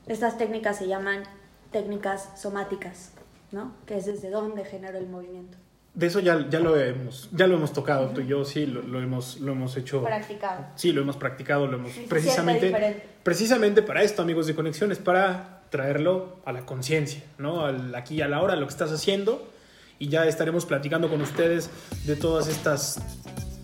Estas 0.06 0.38
técnicas 0.38 0.78
se 0.78 0.88
llaman 0.88 1.24
técnicas 1.71 2.30
somáticas, 2.36 3.12
¿no? 3.51 3.73
Que 3.86 3.97
es 3.97 4.06
desde 4.06 4.30
dónde 4.30 4.65
genero 4.65 4.97
el 4.97 5.08
movimiento. 5.08 5.58
De 5.93 6.06
eso 6.06 6.19
ya, 6.19 6.47
ya, 6.47 6.60
lo, 6.60 6.80
hemos, 6.80 7.27
ya 7.32 7.47
lo 7.47 7.56
hemos 7.56 7.73
tocado 7.73 8.10
tú 8.10 8.21
y 8.21 8.27
yo, 8.27 8.45
sí, 8.45 8.67
lo, 8.67 8.84
lo 8.84 9.01
hemos, 9.01 9.39
lo 9.39 9.53
hemos 9.53 9.75
hecho. 9.77 10.03
Practicado. 10.03 10.65
Sí, 10.75 10.91
lo 10.91 11.01
hemos 11.01 11.17
practicado, 11.17 11.65
lo 11.65 11.77
hemos 11.77 11.91
Sí, 11.91 12.06
precisamente, 12.08 13.03
precisamente 13.23 13.82
para 13.82 14.03
esto, 14.03 14.21
amigos 14.21 14.45
de 14.45 14.53
conexión, 14.53 14.91
es 14.91 14.99
para 14.99 15.63
traerlo 15.71 16.38
a 16.45 16.51
la 16.51 16.67
conciencia, 16.67 17.23
¿no? 17.39 17.65
Al 17.65 17.95
aquí 17.95 18.15
y 18.15 18.21
a 18.21 18.27
la 18.27 18.43
hora, 18.43 18.56
lo 18.56 18.67
que 18.67 18.71
estás 18.71 18.91
haciendo, 18.91 19.51
y 19.97 20.10
ya 20.10 20.27
estaremos 20.27 20.67
platicando 20.67 21.10
con 21.10 21.19
ustedes 21.21 21.71
de 22.06 22.15
todas 22.15 22.47
estas 22.47 22.99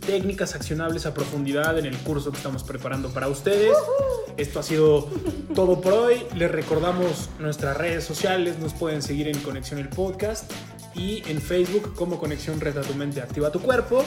técnicas 0.06 0.56
accionables 0.56 1.06
a 1.06 1.14
profundidad 1.14 1.78
en 1.78 1.86
el 1.86 1.98
curso 2.00 2.32
que 2.32 2.38
estamos 2.38 2.64
preparando 2.64 3.10
para 3.10 3.28
ustedes. 3.28 3.78
Esto 4.38 4.60
ha 4.60 4.64
sido 4.64 5.10
todo 5.56 5.82
por 5.82 5.94
hoy. 5.94 6.26
Les 6.36 6.52
recordamos 6.52 7.30
nuestras 7.40 7.78
redes 7.78 8.04
sociales, 8.04 8.60
nos 8.60 8.74
pueden 8.74 9.02
seguir 9.02 9.28
en 9.28 9.40
Conexión 9.40 9.80
el 9.80 9.90
Podcast 9.90 10.52
y 10.96 11.24
en 11.30 11.42
Facebook 11.42 11.96
como 11.96 12.20
Conexión 12.20 12.60
Reta 12.60 12.82
tu 12.82 12.94
mente, 12.96 13.22
activa 13.22 13.52
tu 13.52 13.60
cuerpo. 13.60 14.04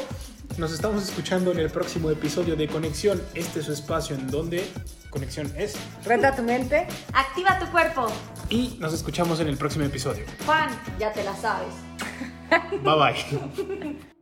Nos 0.59 0.73
estamos 0.73 1.03
escuchando 1.03 1.53
en 1.53 1.59
el 1.59 1.71
próximo 1.71 2.11
episodio 2.11 2.57
de 2.57 2.67
Conexión. 2.69 3.23
Este 3.35 3.61
es 3.61 3.67
su 3.67 3.73
espacio 3.73 4.17
en 4.17 4.29
donde 4.29 4.65
Conexión 5.11 5.53
es. 5.57 5.77
Reta 6.05 6.35
tu 6.35 6.43
mente. 6.43 6.87
Activa 7.13 7.59
tu 7.59 7.71
cuerpo. 7.71 8.07
Y 8.49 8.77
nos 8.81 8.95
escuchamos 8.95 9.41
en 9.41 9.49
el 9.49 9.57
próximo 9.57 9.85
episodio. 9.85 10.25
Juan, 10.47 10.71
ya 10.99 11.13
te 11.13 11.25
la 11.25 11.37
sabes. 11.37 11.75
Bye 12.83 12.97
bye. 12.97 14.07